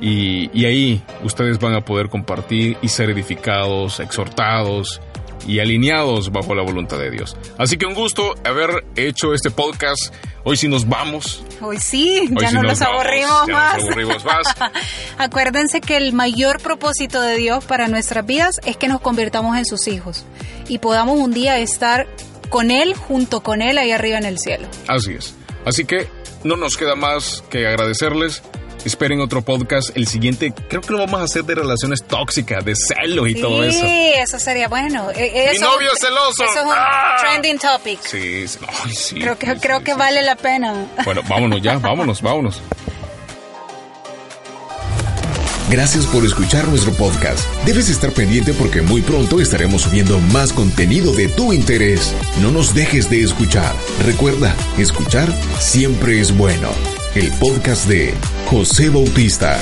y, 0.00 0.50
y, 0.58 0.64
ahí 0.66 1.02
ustedes 1.22 1.58
van 1.58 1.74
a 1.74 1.80
poder 1.80 2.08
compartir 2.08 2.76
y 2.82 2.88
ser 2.88 3.10
edificados, 3.10 4.00
exhortados 4.00 5.00
y 5.46 5.60
alineados 5.60 6.32
bajo 6.32 6.54
la 6.54 6.62
voluntad 6.62 6.98
de 6.98 7.10
Dios. 7.10 7.36
Así 7.58 7.76
que 7.76 7.86
un 7.86 7.94
gusto 7.94 8.34
haber 8.44 8.84
hecho 8.96 9.32
este 9.32 9.50
podcast. 9.50 10.12
Hoy 10.44 10.56
sí 10.56 10.68
nos 10.68 10.88
vamos. 10.88 11.44
Hoy 11.60 11.78
sí, 11.78 12.20
Hoy 12.20 12.40
ya 12.40 12.48
sí 12.50 12.54
no 12.54 12.62
nos 12.62 12.78
ya. 12.78 12.86
Nos 12.86 13.84
aburrimos 13.84 14.24
más. 14.24 14.46
Acuérdense 15.18 15.80
que 15.80 15.96
el 15.96 16.12
mayor 16.12 16.60
propósito 16.60 17.20
de 17.20 17.36
Dios 17.36 17.64
para 17.64 17.88
nuestras 17.88 18.26
vidas 18.26 18.60
es 18.64 18.76
que 18.76 18.88
nos 18.88 19.00
convirtamos 19.00 19.56
en 19.56 19.64
sus 19.64 19.88
hijos 19.88 20.24
y 20.68 20.78
podamos 20.78 21.18
un 21.18 21.32
día 21.32 21.58
estar 21.58 22.06
con 22.48 22.70
Él, 22.70 22.94
junto 22.94 23.42
con 23.42 23.62
Él, 23.62 23.78
ahí 23.78 23.90
arriba 23.90 24.18
en 24.18 24.24
el 24.24 24.38
cielo. 24.38 24.68
Así 24.88 25.14
es. 25.14 25.34
Así 25.64 25.84
que 25.84 26.08
no 26.44 26.56
nos 26.56 26.76
queda 26.76 26.94
más 26.94 27.42
que 27.50 27.66
agradecerles 27.66 28.42
esperen 28.84 29.20
otro 29.20 29.42
podcast. 29.42 29.96
El 29.96 30.06
siguiente, 30.06 30.52
creo 30.68 30.80
que 30.80 30.92
lo 30.92 30.98
vamos 30.98 31.20
a 31.20 31.24
hacer 31.24 31.44
de 31.44 31.54
relaciones 31.54 32.04
tóxicas, 32.04 32.64
de 32.64 32.74
celos 32.76 33.28
y 33.28 33.34
sí, 33.34 33.40
todo 33.40 33.64
eso. 33.64 33.80
Sí, 33.80 34.12
eso 34.16 34.38
sería 34.38 34.68
bueno. 34.68 35.10
Eso, 35.10 35.52
Mi 35.52 35.58
novio 35.58 35.90
es 35.92 35.98
celoso. 36.00 36.44
Eso 36.44 36.60
es 36.60 36.64
un 36.64 36.72
¡Ah! 36.74 37.16
trending 37.20 37.58
topic. 37.58 38.00
Sí, 38.02 38.48
sí, 38.48 38.58
ay, 38.84 38.94
sí 38.94 39.14
creo 39.16 39.38
que, 39.38 39.46
sí, 39.54 39.60
creo 39.60 39.78
sí, 39.78 39.84
que 39.84 39.92
sí, 39.92 39.98
vale 39.98 40.22
la 40.22 40.36
pena. 40.36 40.86
Bueno, 41.04 41.22
vámonos 41.28 41.62
ya, 41.62 41.78
vámonos, 41.78 42.22
vámonos. 42.22 42.62
Gracias 45.68 46.06
por 46.06 46.24
escuchar 46.24 46.68
nuestro 46.68 46.92
podcast. 46.92 47.40
Debes 47.64 47.88
estar 47.88 48.12
pendiente 48.12 48.52
porque 48.52 48.82
muy 48.82 49.02
pronto 49.02 49.40
estaremos 49.40 49.82
subiendo 49.82 50.20
más 50.20 50.52
contenido 50.52 51.12
de 51.12 51.26
tu 51.26 51.52
interés. 51.52 52.14
No 52.40 52.52
nos 52.52 52.72
dejes 52.72 53.10
de 53.10 53.22
escuchar. 53.22 53.74
Recuerda, 54.04 54.54
escuchar 54.78 55.28
siempre 55.58 56.20
es 56.20 56.36
bueno. 56.36 56.68
El 57.16 57.30
podcast 57.38 57.88
de 57.88 58.12
José 58.50 58.90
Bautista. 58.90 59.58